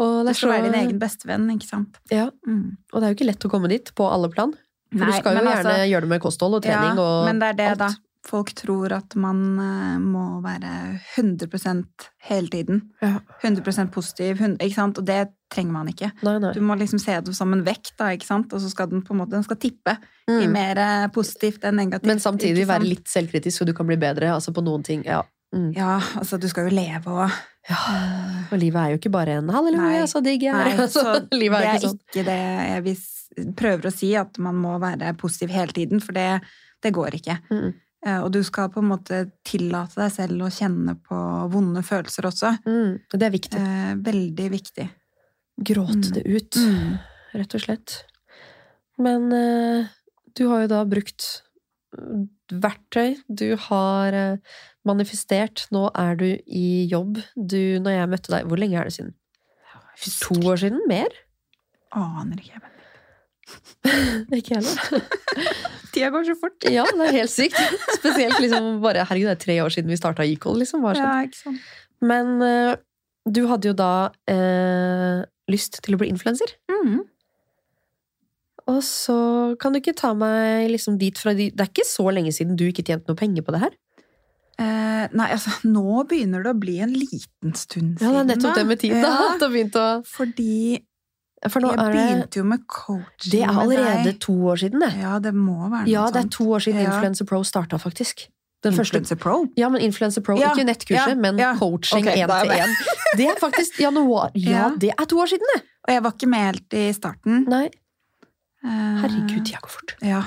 [0.00, 1.98] Og Du det skal være din egen bestevenn, ikke sant?
[2.10, 2.76] ja, Mm.
[2.92, 4.54] og det er jo ikke lett å komme dit på alle plan.
[4.90, 7.38] For du skal jo gjerne altså- gjøre det med kosthold og trening ja, og Men
[7.38, 7.78] det er det, alt.
[7.78, 7.90] da.
[8.28, 10.70] Folk tror at man eh, må være
[11.16, 12.82] 100% hele tiden.
[13.00, 13.14] Ja.
[13.42, 14.98] 100% positiv, 100, ikke sant?
[15.00, 16.10] Og det trenger man ikke.
[16.22, 16.52] Nei, nei.
[16.54, 18.52] Du må liksom se det som en vekt, da, ikke sant?
[18.52, 19.96] Og så skal den på en måte den skal tippe
[20.28, 20.52] i Mm.
[20.52, 22.06] mer eh, positivt enn negativt.
[22.06, 25.02] Men samtidig være litt selvkritisk, så du kan bli bedre altså på noen ting.
[25.08, 25.22] Ja.
[25.54, 25.72] Mm.
[25.74, 27.30] Ja, altså du skal jo leve og
[27.68, 27.76] Ja.
[28.52, 30.76] Og livet er jo ikke bare en 'halleluja, så digg jeg er'.
[30.76, 31.98] Nei, Altså, så livet det er ikke sånn.
[32.08, 32.40] ikke det
[32.86, 36.40] jeg prøver å si, at man må være positiv hele tiden, for det,
[36.82, 37.38] det går ikke.
[37.50, 37.74] Mm.
[38.06, 41.16] Eh, Og du skal på en måte tillate deg selv å kjenne på
[41.52, 42.54] vonde følelser også.
[42.64, 43.00] Mm.
[43.12, 43.60] Det er viktig.
[43.60, 44.88] Eh, veldig viktig.
[45.60, 46.12] Gråte Mm.
[46.14, 46.98] det ut, Mm.
[47.34, 48.04] rett og slett.
[48.98, 49.86] Men eh,
[50.34, 51.42] du har jo da brukt
[52.50, 53.16] verktøy.
[53.28, 54.36] Du har eh,
[54.86, 55.66] manifestert.
[55.70, 57.18] Nå er du i jobb.
[57.36, 59.14] Du, når jeg møtte deg Hvor lenge er det siden?
[60.22, 60.80] To år siden?
[60.88, 61.08] Mer?
[61.92, 62.60] Aner ikke.
[64.38, 65.04] Ikke heller.
[65.94, 66.68] tida går så fort.
[66.70, 67.58] Ja, det er helt sykt.
[67.98, 70.86] Spesielt liksom bare Herregud, det er tre år siden vi starta Equal, liksom.
[70.96, 71.70] Ja, ikke sant.
[72.00, 72.74] Men uh,
[73.28, 76.54] du hadde jo da uh, lyst til å bli influenser.
[76.70, 77.02] Mm.
[78.70, 79.18] Og så
[79.60, 82.58] kan du ikke ta meg liksom dit fra de Det er ikke så lenge siden
[82.60, 83.78] du ikke tjente noe penger på det her.
[84.60, 88.04] Eh, nei, altså, nå begynner det å bli en liten stund siden.
[88.04, 89.12] Ja, det er nettopp det med tid, da.
[89.16, 90.56] Ja, fordi
[91.48, 94.80] For nå jeg er det begynte jo med coaching Det er allerede to år siden,
[94.84, 94.90] det.
[95.00, 96.90] Ja, det må være noe Ja, det er to år siden Ja.
[96.90, 98.26] Influencer Pro starta, faktisk.
[98.62, 99.46] Den Influencer Pro?
[99.56, 102.74] Ja, men Influencer Pro, Ja, ikke nettkurset, ja, men coaching én til én.
[103.16, 104.30] Det er faktisk januar.
[104.34, 104.68] Ja, Ja.
[104.76, 105.62] det er to år siden, det!
[105.88, 107.44] Og jeg var ikke med helt i starten.
[107.48, 107.70] Nei,
[108.62, 108.68] Eh,
[109.00, 109.94] herregud, tida går fort.
[110.04, 110.18] Ja,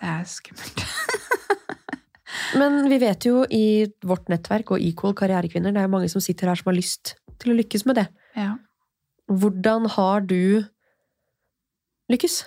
[0.00, 0.80] det er skummelt.
[2.58, 6.20] Men vi vet jo i vårt nettverk og Equal karrierekvinner, det er jo mange som
[6.20, 8.08] sitter her som har lyst til å lykkes med det.
[8.34, 8.56] Ja.
[9.30, 10.64] Hvordan har du
[12.10, 12.40] lykkes?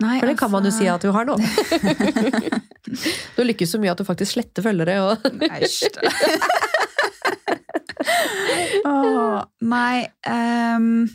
[0.00, 1.36] Nei, For det kan man jo altså- si at du har nå.
[3.36, 5.90] du har lykkes så mye at du faktisk sletter følgere og Æsj.
[8.84, 11.08] Åh, nei um,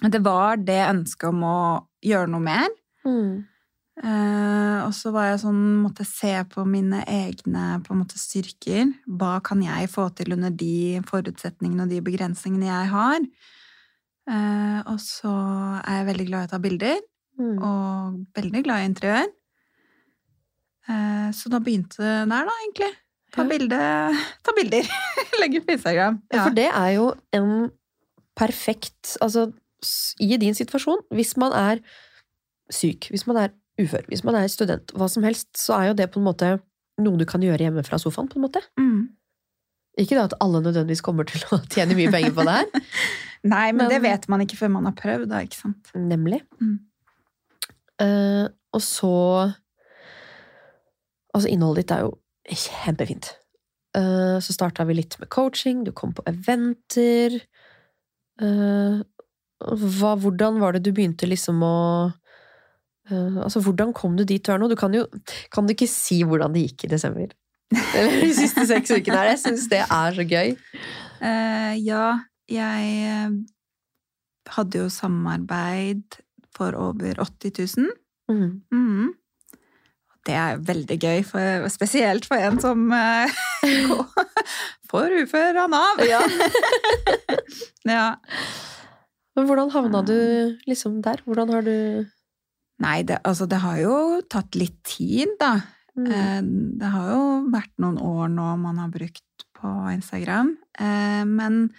[0.00, 1.58] Det var det ønsket om å
[2.04, 2.72] gjøre noe mer.
[3.06, 3.44] Mm.
[3.96, 8.90] Eh, og så var jeg sånn, måtte se på mine egne på en måte, styrker.
[9.08, 13.28] Hva kan jeg få til under de forutsetningene og de begrensningene jeg har?
[14.26, 15.30] Uh, og så
[15.86, 16.96] er jeg veldig glad i å ta bilder,
[17.38, 17.58] Mm.
[17.62, 19.26] og veldig glad i interiør.
[20.88, 22.92] Uh, så da begynte det der, da, egentlig.
[23.34, 23.48] Ta, Ja.
[23.50, 23.78] bilde,
[24.42, 24.88] ta bilder.
[25.42, 26.22] Legge på Instagram.
[26.32, 27.70] Ja, for det er jo en
[28.36, 29.52] perfekt Altså,
[30.20, 31.78] i din situasjon, hvis man er
[32.72, 33.50] syk, hvis man er
[33.82, 36.56] ufør, hvis man er student, hva som helst, så er jo det på en måte
[37.02, 38.62] noe du kan gjøre hjemme fra sofaen, på en måte.
[38.80, 39.08] Mm.
[40.00, 42.70] Ikke da at alle nødvendigvis kommer til å tjene mye penger på det her,
[43.46, 45.90] Nei, men, Men- det vet man ikke før man har prøvd, da, ikke sant?
[45.94, 46.40] Nemlig.
[46.60, 46.78] Mm.
[48.02, 48.46] Uh,
[48.76, 49.12] og så
[51.36, 52.14] Altså, innholdet ditt er jo
[52.48, 53.26] kjempefint.
[53.92, 57.36] Uh, så starta vi litt med coaching, du kom på eventer.
[58.40, 59.04] Uh,
[59.60, 61.74] hva, hvordan var det du begynte liksom å
[63.10, 64.66] Altså, hvordan kom du dit du er nå?
[64.66, 65.04] Du kan jo
[65.54, 67.34] Kan du ikke si hvordan det gikk i desember?
[67.70, 69.32] Eller de siste seks ukene her.
[69.32, 70.54] Jeg syns det er så gøy.
[71.18, 72.06] Uh, ja,
[72.52, 73.36] jeg eh,
[74.54, 76.20] hadde jo samarbeid
[76.54, 77.88] for over 80 000.
[78.30, 78.62] Mm.
[78.70, 79.08] Mm.
[80.26, 83.36] Det er veldig gøy, for, spesielt for en som uh,
[84.90, 86.06] får ufør av Nav.
[86.06, 86.22] Ja.
[87.86, 88.16] Ja.
[89.36, 90.16] Men hvordan havna du
[90.66, 91.20] liksom der?
[91.22, 91.76] Hvordan har du
[92.78, 95.54] Nei, det, altså, det har jo tatt litt tid, da.
[95.96, 96.08] Mm.
[96.12, 96.40] Eh,
[96.82, 99.22] Det har jo vært noen år nå man har brukt
[99.56, 100.56] på Instagram.
[100.78, 101.70] Eh, Men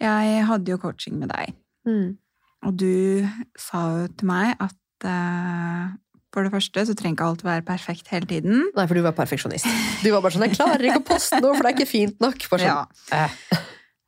[0.00, 1.54] jeg hadde jo coaching med deg,
[1.86, 2.16] Mm.
[2.64, 3.26] og du
[3.58, 5.88] sa jo til meg at eh,
[6.32, 8.70] for det første så trenger ikke alt være perfekt hele tiden.
[8.76, 9.66] Nei, for du var perfeksjonist.
[10.04, 12.18] Du var bare sånn 'Jeg klarer ikke å poste noe, for det er ikke fint
[12.20, 12.46] nok'.
[12.48, 12.86] Sånn, Ja.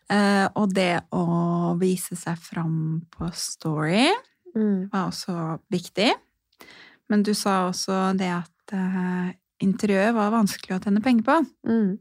[0.08, 0.48] eh.
[0.54, 4.08] Og det å vise seg fram på story
[4.56, 4.88] Mm.
[4.92, 5.34] var også
[5.72, 6.10] viktig.
[7.10, 9.32] Men du sa også det at eh,
[9.64, 11.36] interiør var vanskelig å tjene penger på.
[11.68, 11.92] Mm.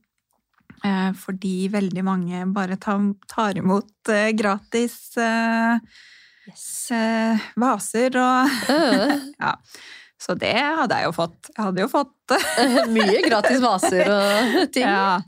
[0.83, 5.77] Eh, fordi veldig mange bare tar, tar imot eh, gratis eh,
[6.49, 6.89] Yes.
[6.89, 8.49] eh, vaser og
[9.45, 9.51] Ja.
[10.21, 11.49] Så det hadde jeg jo fått.
[11.49, 12.33] Jeg hadde jo fått.
[12.95, 14.85] Mye gratis vaser og ting.
[14.85, 15.21] Ja.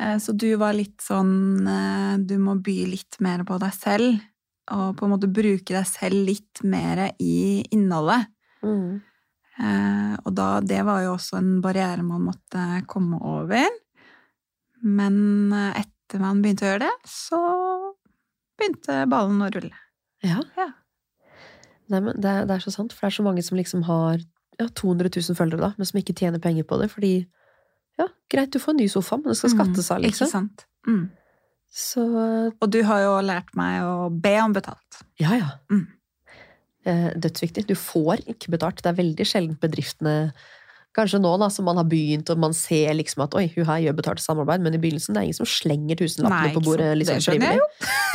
[0.00, 1.64] Eh, Så du var litt sånn
[2.28, 4.20] Du må by litt mer på deg selv.
[4.74, 8.26] Og på en måte bruke deg selv litt mer i innholdet.
[8.62, 9.00] Mm.
[9.58, 13.64] Eh, Og da, det var jo også en barriere man måtte komme over.
[14.84, 17.38] Men eh, etter man begynte å gjøre det, så
[18.58, 19.74] begynte ballen å rulle.
[20.24, 20.40] Ja.
[20.58, 20.68] Ja.
[21.88, 24.18] Nei, men det, det er så sant, for det er så mange som liksom har
[24.58, 27.12] ja, 200 000 følgere, da, men som ikke tjener penger på det, fordi
[27.98, 30.28] ja, greit, du får en ny sofa, men det skal skattes av, Mm, Ikke liksom.
[30.30, 30.66] sant?
[30.86, 31.06] Mm.
[31.70, 32.02] Så
[32.60, 35.02] Og du har jo lært meg å be om betalt.
[35.20, 35.50] ja, ja.
[35.70, 35.86] Mm.
[37.20, 37.66] Dødsviktig.
[37.68, 38.78] Du får ikke betalt.
[38.80, 40.32] Det er veldig sjelden bedriftene
[40.96, 43.82] Kanskje nå da, som man har begynt, og man ser liksom at oi, hun her
[43.84, 46.88] gjør betalt samarbeid, men i begynnelsen det er ingen som slenger tusenlappene på bordet.
[46.98, 47.66] Liksom, Det skjønner jeg jo.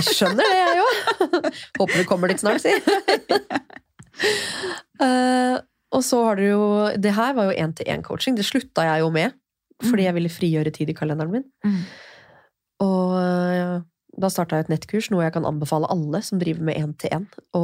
[0.10, 0.88] Skjønner det, jeg jo.
[1.80, 2.74] Håper du kommer dit snart, si.
[4.99, 5.62] uh,
[5.95, 6.64] og så har du jo
[6.97, 8.36] Det her var jo én-til-én-coaching.
[8.39, 9.38] Det slutta jeg jo med,
[9.84, 10.08] fordi Mm.
[10.08, 11.45] jeg ville frigjøre tid i kalenderen min.
[11.64, 11.80] Mm.
[12.84, 13.77] Og eh,
[14.19, 17.29] da starta jeg et nettkurs, noe jeg kan anbefale alle som driver med én-til-én.
[17.57, 17.63] Å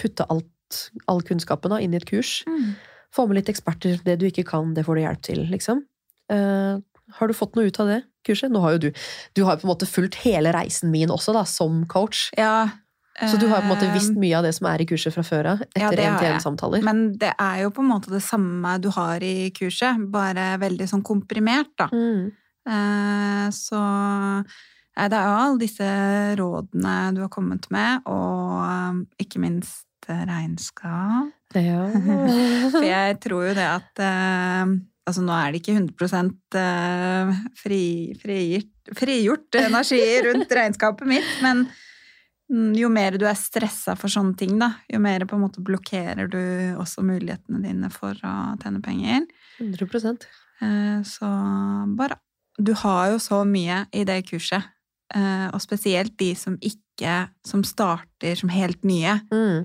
[0.00, 0.80] putte alt,
[1.10, 2.42] all kunnskapen da, inn i et kurs.
[2.50, 2.74] Mm.
[3.14, 4.00] Få med litt eksperter.
[4.04, 5.84] Det du ikke kan, det får du hjelp til, liksom.
[6.32, 6.80] Uh,
[7.18, 8.52] har du fått noe ut av det kurset?
[8.52, 9.02] Nå har jo du
[9.36, 12.30] Du har på en måte fulgt hele reisen min også, da, som coach.
[12.38, 12.70] Ja.
[13.14, 15.14] Så du har på en måte eh, visst mye av det som er i kurset
[15.14, 16.80] fra før av, Ja, det har jeg.
[16.82, 20.88] Men det er jo på en måte det samme du har i kurset, bare veldig
[20.90, 21.86] sånn komprimert, da.
[21.94, 22.32] Mm.
[22.66, 25.88] Eh, Så eh, det er jo alle disse
[26.38, 31.30] rådene du har kommet med, og eh, ikke minst regnskap regnskap.
[31.56, 31.86] Ja.
[32.74, 34.02] For jeg tror jo det at
[35.04, 37.80] Altså, nå er det ikke 100 eh, fri,
[38.16, 41.66] frigitt, frigjort energi rundt regnskapet mitt, men
[42.76, 46.28] jo mer du er stressa for sånne ting, da, jo mer på en måte blokkerer
[46.32, 46.40] du
[46.80, 49.28] også mulighetene dine for å tjene penger.
[49.60, 50.16] 100
[50.62, 51.28] Eh, Så
[51.98, 52.16] bare
[52.58, 54.66] Du har jo så mye i det kurset,
[55.14, 56.74] eh, og spesielt de som ikke
[57.42, 59.64] Som starter som helt nye, mm.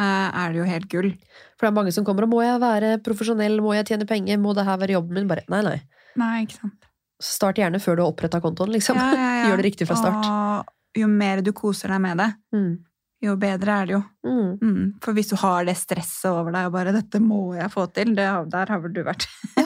[0.00, 1.10] eh, er det jo helt gull.
[1.58, 4.40] For det er mange som kommer og 'må jeg være profesjonell', 'må jeg tjene penger',
[4.40, 5.28] 'må det her være jobben min'?
[5.28, 5.82] Bare nei, nei.
[6.16, 6.88] Nei, ikke sant?
[7.20, 8.96] Start gjerne før du har oppretta kontoen, liksom.
[8.96, 9.44] Ja, ja, ja.
[9.50, 10.24] Gjør det riktig fra start.
[10.24, 10.64] Og
[10.96, 12.78] jo mer du koser deg med det, Mm.
[13.22, 14.00] Jo bedre er det jo.
[14.26, 14.50] Mm.
[14.58, 14.86] Mm.
[15.02, 18.14] For hvis du har det stresset over deg og bare 'dette må jeg få til',
[18.18, 19.28] det, der har vel du vært.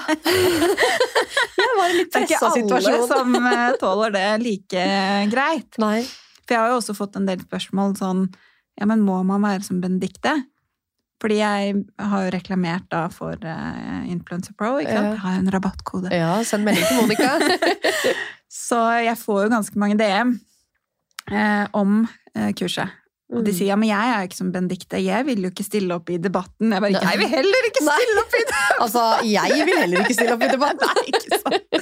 [1.57, 4.85] Jeg var litt Det er ikke alle som eh, tåler det like
[5.33, 5.79] greit.
[5.81, 6.03] Nei.
[6.47, 8.23] For jeg har jo også fått en del spørsmål sånn
[8.81, 10.33] Ja, men må man være som Benedicte?
[11.21, 15.07] Fordi jeg har jo reklamert da for uh, Influencer Pro, ikke sant?
[15.07, 15.15] Ja.
[15.15, 16.13] Jeg har en rabattkode.
[16.13, 17.31] Ja, send melding til Monica.
[18.67, 20.35] Så jeg får jo ganske mange DM
[21.33, 22.03] eh, om
[22.35, 22.93] eh, kurset.
[23.35, 23.57] Og de Mm.
[23.59, 26.11] sier ja, men jeg er jo ikke som Benedicte, jeg vil jo ikke stille opp
[26.15, 26.71] i debatten.
[26.71, 28.53] Jeg bare, jeg vil heller ikke stille opp i debatten!
[28.85, 30.87] Altså, jeg vil heller ikke stille opp i debatten!
[30.87, 31.77] Nei, ikke sant?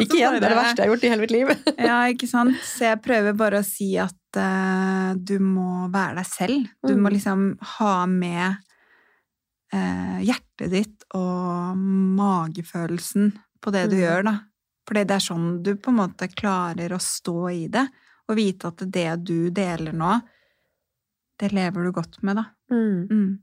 [0.00, 1.50] Ikke igjen, det er det verste jeg har gjort i hele mitt liv.
[1.90, 2.56] Ja, ikke sant?
[2.64, 6.68] Så jeg prøver bare å si at uh, du må være deg selv.
[6.86, 7.12] Du må Mm.
[7.18, 7.44] liksom
[7.76, 8.56] ha med
[9.74, 11.76] uh, hjertet ditt og
[12.16, 14.02] magefølelsen på det du Mm.
[14.04, 14.34] gjør, da.
[14.88, 17.86] Fordi det er sånn du på en måte klarer å stå i det.
[18.28, 20.20] Og vite at det du deler nå,
[21.40, 22.44] det lever du godt med, da.
[22.72, 23.08] Mm.
[23.10, 23.38] Mm.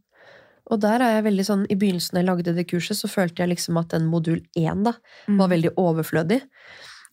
[0.72, 3.44] Og der er jeg veldig sånn, I begynnelsen da jeg lagde det kurset, så følte
[3.44, 4.94] jeg liksom at den modul 1 da,
[5.40, 6.40] var veldig overflødig.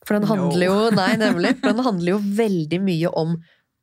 [0.07, 1.57] For den handler jo Nei, nemlig.
[1.61, 3.35] For den handler jo veldig mye om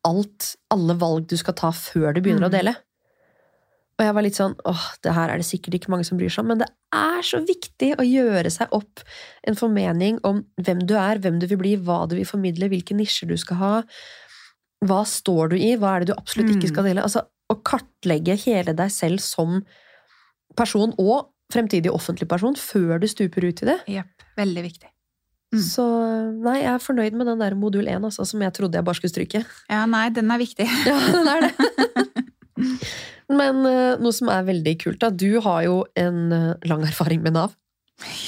[0.07, 2.49] alt, alle valg du skal ta før du begynner Mm.
[2.49, 2.75] å dele.
[3.97, 6.29] Og jeg var litt sånn åh, det her er det sikkert ikke mange som bryr
[6.29, 9.01] seg om, men det er så viktig å gjøre seg opp
[9.43, 12.93] en formening om hvem du er, hvem du vil bli, hva du vil formidle, hvilke
[12.95, 13.71] nisjer du skal ha.
[14.85, 16.73] Hva står du i, hva er det du absolutt ikke Mm.
[16.73, 17.01] skal dele?
[17.01, 19.63] Altså, å kartlegge hele deg selv som
[20.55, 23.77] person og fremtidig offentlig person før du stuper ut i det.
[23.87, 24.07] Yep,
[24.37, 24.89] Veldig viktig.
[25.55, 25.61] Mm.
[25.63, 25.83] Så
[26.43, 28.95] nei, jeg er fornøyd med den der modul 1, altså, som jeg trodde jeg bare
[28.99, 29.45] skulle stryke.
[29.71, 30.67] Ja, nei, den er viktig.
[30.89, 31.53] Ja, den er det.
[33.37, 35.09] Men eh, noe som er veldig kult, da.
[35.11, 37.55] Du har jo en eh, lang erfaring med Nav.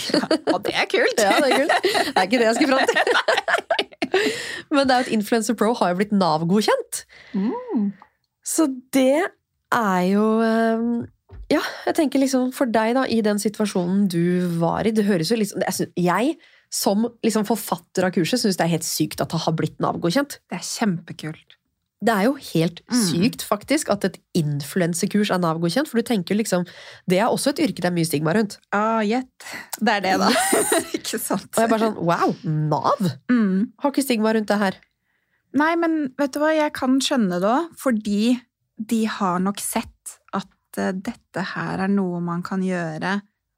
[0.09, 0.23] Ja,
[0.55, 1.19] og det er kult!
[1.27, 1.75] Ja, det er kult.
[1.83, 3.88] Det er ikke det jeg skal fram til.
[4.73, 7.03] Men det er jo at Influencer Pro har jo blitt Nav-godkjent.
[7.33, 7.89] Mm.
[8.45, 9.25] Så det
[9.75, 10.85] er jo eh,
[11.53, 15.29] Ja, jeg tenker liksom for deg, da, i den situasjonen du var i Det høres
[15.29, 16.35] jo liksom Jeg, synes, jeg
[16.73, 20.37] som liksom forfatter av kurset, syns det er helt sykt at det har blitt Nav-godkjent.
[20.49, 21.58] Det er kjempekult.
[21.99, 22.99] Det er jo helt Mm.
[23.09, 25.87] sykt, faktisk, at et influensekurs er Nav-godkjent.
[25.89, 26.63] For du tenker liksom
[27.09, 28.57] Det er også et yrke det er mye stigma rundt.
[28.71, 29.27] Ah, gjett.
[29.81, 30.29] Det er det, da.
[30.95, 31.49] ikke sant?
[31.51, 32.35] Og jeg er bare sånn Wow!
[32.47, 33.09] Nav!
[33.29, 33.73] mm.
[33.83, 34.77] Har ikke stigma rundt det her.
[35.59, 38.39] Nei, men vet du hva, jeg kan skjønne det òg, fordi
[38.79, 43.17] de har nok sett at eh, dette her er noe man kan gjøre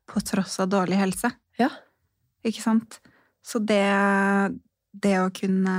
[0.09, 1.29] på tross av dårlig helse.
[1.59, 1.69] Ja.
[2.47, 2.97] Ikke sant?
[3.45, 3.83] Så det,
[4.97, 5.77] det å kunne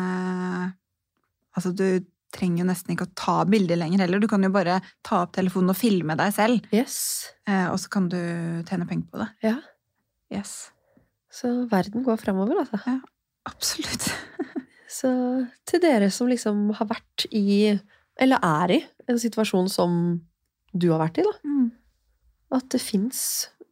[1.56, 2.00] Altså, du
[2.34, 4.22] trenger jo nesten ikke å ta bilder lenger heller.
[4.22, 6.96] Du kan jo bare ta opp telefonen og filme deg selv, Yes.
[7.46, 8.18] eh, og så kan du
[8.68, 9.28] tjene penger på det.
[9.44, 9.56] Ja.
[10.32, 10.70] Yes.
[11.32, 12.80] Så verden går framover, altså.
[12.86, 12.98] Ja,
[13.48, 14.10] Absolutt.
[14.92, 15.08] Så
[15.66, 17.72] til dere som liksom har vært i,
[18.20, 20.20] eller er i, en situasjon som
[20.76, 21.32] du har vært i, da.
[21.48, 21.70] Mm.
[22.52, 23.22] At det fins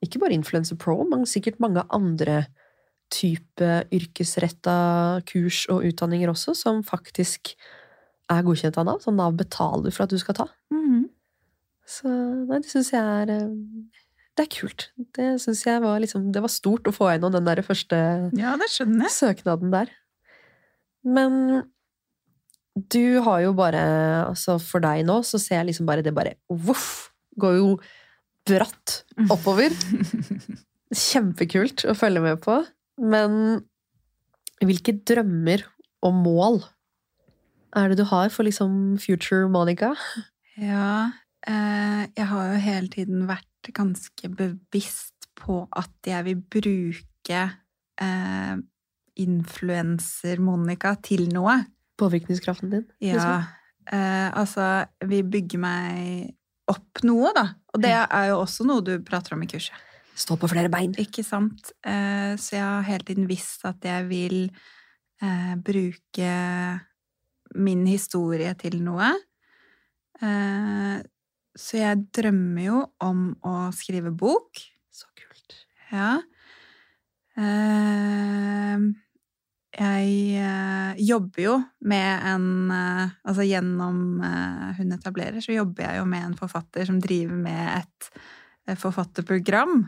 [0.03, 2.47] ikke bare Influencer Pro, men sikkert mange andre
[3.13, 7.53] type yrkesretta kurs og utdanninger også, som faktisk
[8.31, 9.01] er godkjent av Nav.
[9.05, 10.49] Så Nav betaler for at du skal ta.
[10.75, 11.09] Mhm.
[11.91, 13.49] Så nei, det syns jeg er eh,
[14.39, 14.91] Det er kult.
[15.17, 17.99] Det syns jeg var liksom Det var stort å få gjennom den der første
[18.39, 18.55] Ja,
[19.11, 19.91] søknaden der.
[21.03, 21.65] Men
[22.75, 23.81] du har jo bare
[24.29, 27.11] Altså, for deg nå så ser jeg liksom bare det bare voff!
[27.41, 27.75] Går jo
[28.47, 29.01] bratt
[29.31, 29.75] oppover.
[31.11, 32.57] Kjempekult å følge med på.
[33.01, 33.63] Men
[34.61, 35.63] hvilke drømmer
[36.05, 36.59] og mål
[37.77, 39.93] er det du har for liksom future Monica?
[40.57, 41.13] Ja,
[41.47, 47.43] eh, jeg har jo hele tiden vært ganske bevisst på at jeg vil bruke
[48.01, 48.57] eh,
[49.21, 51.61] influenser-Monica til noe.
[52.01, 52.85] Påvirkningskraften din?
[53.01, 53.47] Ja, liksom?
[53.93, 56.35] eh, altså Vi bygger meg
[56.71, 57.47] opp noe, da.
[57.75, 59.75] Og det er jo også noe du prater om i kurset.
[60.21, 60.93] Stå på flere bein.
[61.01, 61.73] Ikke sant?
[61.87, 64.39] Eh, så jeg har hele tiden visst at jeg vil
[65.23, 66.33] eh, bruke
[67.59, 69.11] min historie til noe.
[70.23, 70.99] Eh,
[71.59, 74.61] så jeg drømmer jo om å skrive bok.
[74.95, 75.57] Så kult.
[75.91, 76.19] Ja.
[77.41, 78.79] Eh,
[79.81, 80.11] jeg
[80.43, 81.55] eh, jobber jo
[81.89, 84.19] med en Altså gjennom
[84.77, 89.81] Hun etablerer, så jobber jeg jo med en forfatter som driver med et forfatterprogram.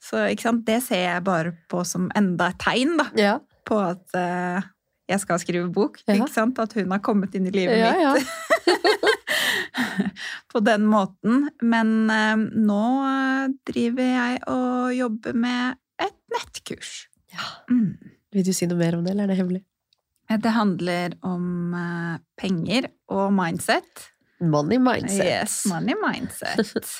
[0.00, 3.34] Så ikke sant, det ser jeg bare på som enda et tegn da, Ja.
[3.66, 4.14] på at
[5.10, 5.98] jeg skal skrive bok.
[6.06, 6.14] Ja.
[6.16, 6.58] Ikke sant?
[6.62, 8.30] At hun har kommet inn i livet Ja, mitt
[10.52, 11.48] på den måten.
[11.62, 12.84] Men eh, nå
[13.68, 17.04] driver jeg og jobber med et nettkurs.
[17.34, 17.46] Ja.
[17.70, 17.94] Mm.
[18.30, 19.62] Vil du si noe mer om det, eller er det hemmelig?
[20.30, 24.06] Det handler om eh, penger og mindset.
[24.40, 25.26] Money mindset.
[25.26, 26.90] Yes, money mindset.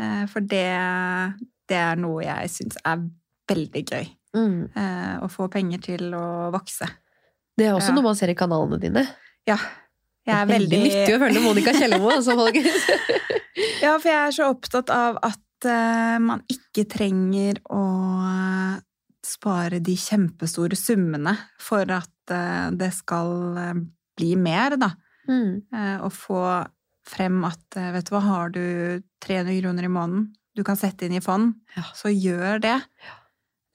[0.00, 0.64] Eh, For det,
[1.68, 3.02] det er noe jeg syns er
[3.50, 4.06] veldig gøy.
[4.36, 4.70] Mm.
[4.76, 6.86] eh, Å få penger til å vokse.
[7.58, 7.94] Det er også Ja.
[7.96, 9.06] noe man ser i kanalene dine.
[9.46, 9.56] Ja.
[10.26, 12.84] Jeg er Veldig veldig nyttig å følge Monica Kjellemo, altså, folkens.
[13.82, 17.80] Ja, for jeg er så opptatt av at uh, man ikke trenger å
[18.24, 18.80] eh,
[19.26, 23.32] spare de kjempestore summene for at uh, det skal
[24.16, 24.92] bli mer, da.
[25.28, 25.62] Mm.
[26.04, 26.40] Og få
[27.06, 30.24] frem at vet du hva, har du 300 kroner i måneden
[30.56, 31.82] du kan sette inn i fond, Ja.
[31.94, 32.74] så gjør det.
[32.74, 33.14] Eh,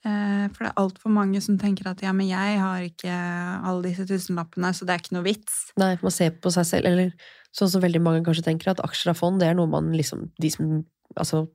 [0.06, 4.04] For det er altfor mange som tenker at ja, men jeg har ikke alle disse
[4.06, 5.56] tusenlappene, så det er ikke noe vits.
[5.80, 7.10] Nei, man ser på seg selv, eller
[7.56, 10.28] sånn som veldig mange kanskje tenker, at aksjer av fond, det er noe man liksom
[10.42, 10.76] De som
[11.16, 11.46] Altså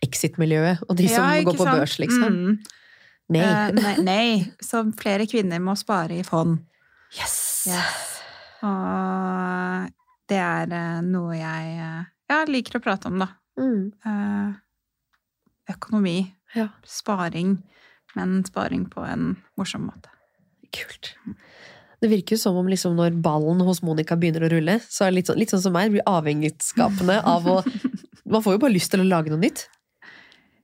[0.00, 1.80] exit-miljøet, og de som Ja, ikke går på sant?
[1.82, 2.36] børs, liksom.
[2.36, 2.54] Mm.
[3.34, 3.42] Nei.
[3.44, 4.28] Uh, nei, nei.
[4.64, 6.58] Så flere kvinner må spare i fond.
[7.18, 7.66] Yes!
[8.64, 9.90] Og
[10.30, 13.30] det er eh, noe jeg eh, ja, liker å prate om, da.
[13.60, 13.90] Mm.
[14.06, 14.54] Uh,
[15.74, 16.18] økonomi,
[16.56, 17.58] Ja, sparing,
[18.16, 20.10] men sparing på en morsom måte.
[20.70, 21.14] kult.
[22.00, 25.10] Det virker jo som om liksom når ballen hos Monica begynner å rulle, så er
[25.10, 27.60] det litt sånn, litt sånn som meg, blir avhengighetsskapende av å
[28.30, 29.64] Man får jo bare lyst til å lage noe nytt.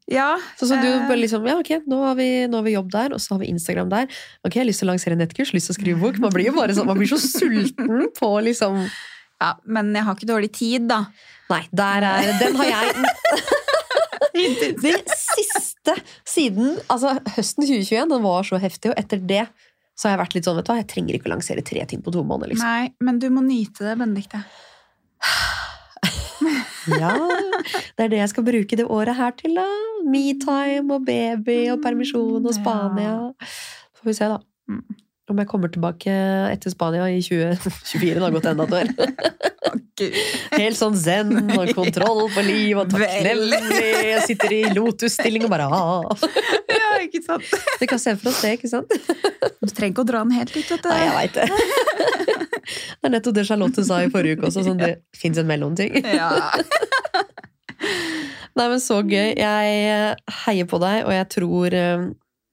[0.07, 2.77] Ja, Sånn som du eh, bare liksom, ja ok, nå har, vi, nå har vi
[2.77, 4.07] jobb der, og så har vi Instagram der.
[4.47, 6.21] Ok, jeg har lyst til å lansere nettkurs, lyst til å skrive bok.
[6.23, 10.15] Man blir jo bare sånn, man blir så sulten på liksom ja, men jeg har
[10.17, 11.03] ikke dårlig tid, da.
[11.51, 12.95] Nei, der er Den har jeg
[14.85, 15.76] Det siste
[16.27, 19.45] siden altså høsten 2021, den var så heftig, og etter det
[19.97, 21.85] så har jeg vært litt sånn, vet du hva, jeg trenger ikke å lansere tre
[21.89, 22.69] ting på to måneder, liksom.
[22.69, 24.43] Nei, men du må nyte det, Benedikte.
[26.87, 27.11] Ja,
[27.99, 29.65] det er det jeg skal bruke det året her til, da.
[30.07, 33.17] Me-time og baby og permisjon og Spania.
[33.99, 34.39] Får vi se, da.
[35.27, 36.13] Om jeg kommer tilbake
[36.53, 38.13] etter Spania i 2024.
[38.15, 38.91] Det har gått enda et år.
[40.53, 43.59] Helt sånn zen og kontroll på liv og takknemlig.
[44.07, 46.27] Jeg sitter i lotusstilling og bare ah.
[46.71, 47.49] Ja, ikke sant?
[47.81, 48.93] Vi kan se for oss det, ikke sant?
[48.93, 50.91] Du trenger ikke å dra den helt ut, vet du.
[50.93, 51.49] Nei, jeg veit det.
[52.67, 55.95] Det er nettopp det Charlotte sa i forrige uke også, sånn det fins en mellomting.
[56.07, 56.31] Ja.
[58.57, 59.35] Nei, men så gøy.
[59.37, 62.07] Jeg eh, heier på deg, og jeg tror eh,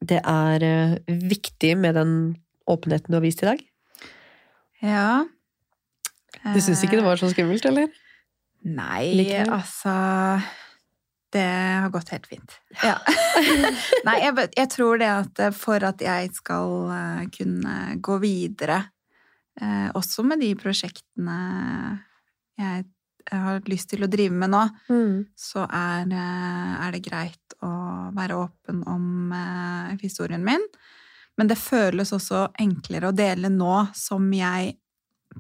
[0.04, 2.14] det er eh, viktig med den
[2.70, 3.64] åpenheten du har vist i dag.
[4.82, 5.26] ja.
[6.44, 7.92] Du syns ikke det var så skummelt, eller?
[8.68, 9.52] Nei, Likevel?
[9.54, 9.92] altså
[11.32, 12.56] Det har gått helt fint.
[12.84, 12.98] Ja.
[14.08, 18.80] Nei, jeg, jeg tror det at eh, for at jeg skal eh, kunne gå videre,
[19.62, 21.38] eh, også med de prosjektene
[22.60, 22.84] jeg
[23.32, 24.62] har lyst til å drive med nå,
[25.40, 27.72] så er, er det greit å
[28.14, 30.62] være åpen om eh, historien min.
[31.38, 34.76] Men det føles også enklere å dele nå som jeg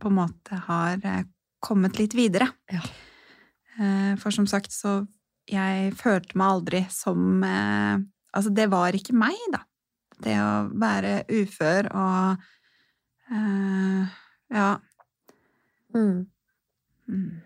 [0.01, 1.25] på en måte har eh,
[1.63, 2.47] kommet litt videre.
[2.71, 2.81] Ja.
[3.77, 5.03] Eh, For som sagt, så
[5.49, 8.01] jeg følte meg aldri som eh,
[8.33, 9.59] Altså, det var ikke meg, da.
[10.23, 12.45] Det å være ufør og
[13.29, 14.07] uh,
[14.49, 14.69] Ja.
[15.93, 16.23] Mm.
[17.05, 17.43] Mm.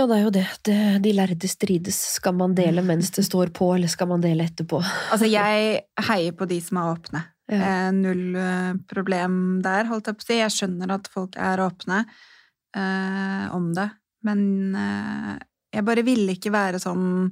[0.00, 0.46] Ja, det er jo det.
[0.64, 0.82] det.
[1.04, 1.98] De lærde strides.
[2.16, 4.80] Skal man dele mens det står på, eller skal man dele etterpå?
[5.12, 7.22] Altså, jeg heier på de som er åpne.
[7.50, 7.58] Ja.
[7.66, 9.34] Eh, null eh, problem
[9.64, 10.38] der, holdt jeg på å si.
[10.38, 13.88] Jeg skjønner at folk er åpne eh, om det,
[14.24, 14.42] men
[14.78, 15.34] eh,
[15.76, 17.30] jeg bare ville ikke være sånn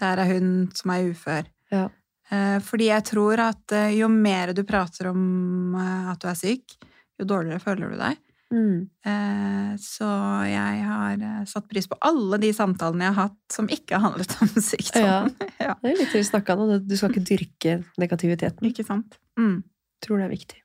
[0.00, 1.50] Der er hun som er ufør.
[1.72, 1.86] Ja.
[2.30, 6.78] Eh, fordi jeg tror at eh, jo mer du prater om at du er syk,
[7.20, 8.22] jo dårligere føler du deg.
[8.54, 8.86] Mm.
[9.02, 10.06] Eh, så
[10.46, 14.04] jeg har eh, satt pris på alle de samtalene jeg har hatt som ikke har
[14.06, 15.06] handlet om sykdom.
[15.08, 15.48] Ja.
[15.62, 15.74] ja.
[15.82, 18.70] Det er litt vi snakka om, du skal ikke dyrke negativiteten.
[18.70, 19.18] Ikke sant?
[19.40, 19.60] Mm.
[20.04, 20.62] tror det er viktig.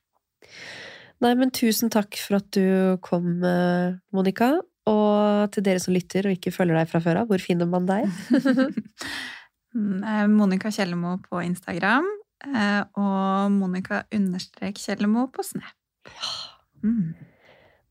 [1.22, 4.54] Nei, men tusen takk for at du kom, eh, Monica.
[4.90, 7.90] Og til dere som lytter og ikke følger deg fra før av, hvor finner man
[7.90, 8.10] deg?
[9.72, 12.04] Mm, Monica Kjellemo på Instagram
[13.00, 16.10] og Monica understrek Kjellemo på Snap.
[16.84, 17.14] Mm.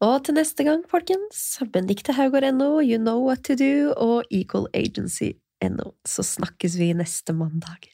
[0.02, 5.92] Og til neste gang, folkens, Benedicte Haugård.no, You Know What To Do og Equal Agency.no.
[6.06, 7.92] Så snakkes vi neste mandag.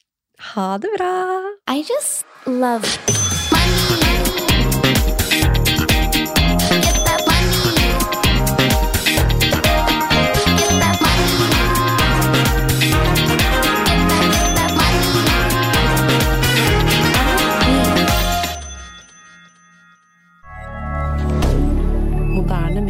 [0.55, 1.11] Ha det bra!
[1.67, 2.87] I just love
[3.51, 5.66] money.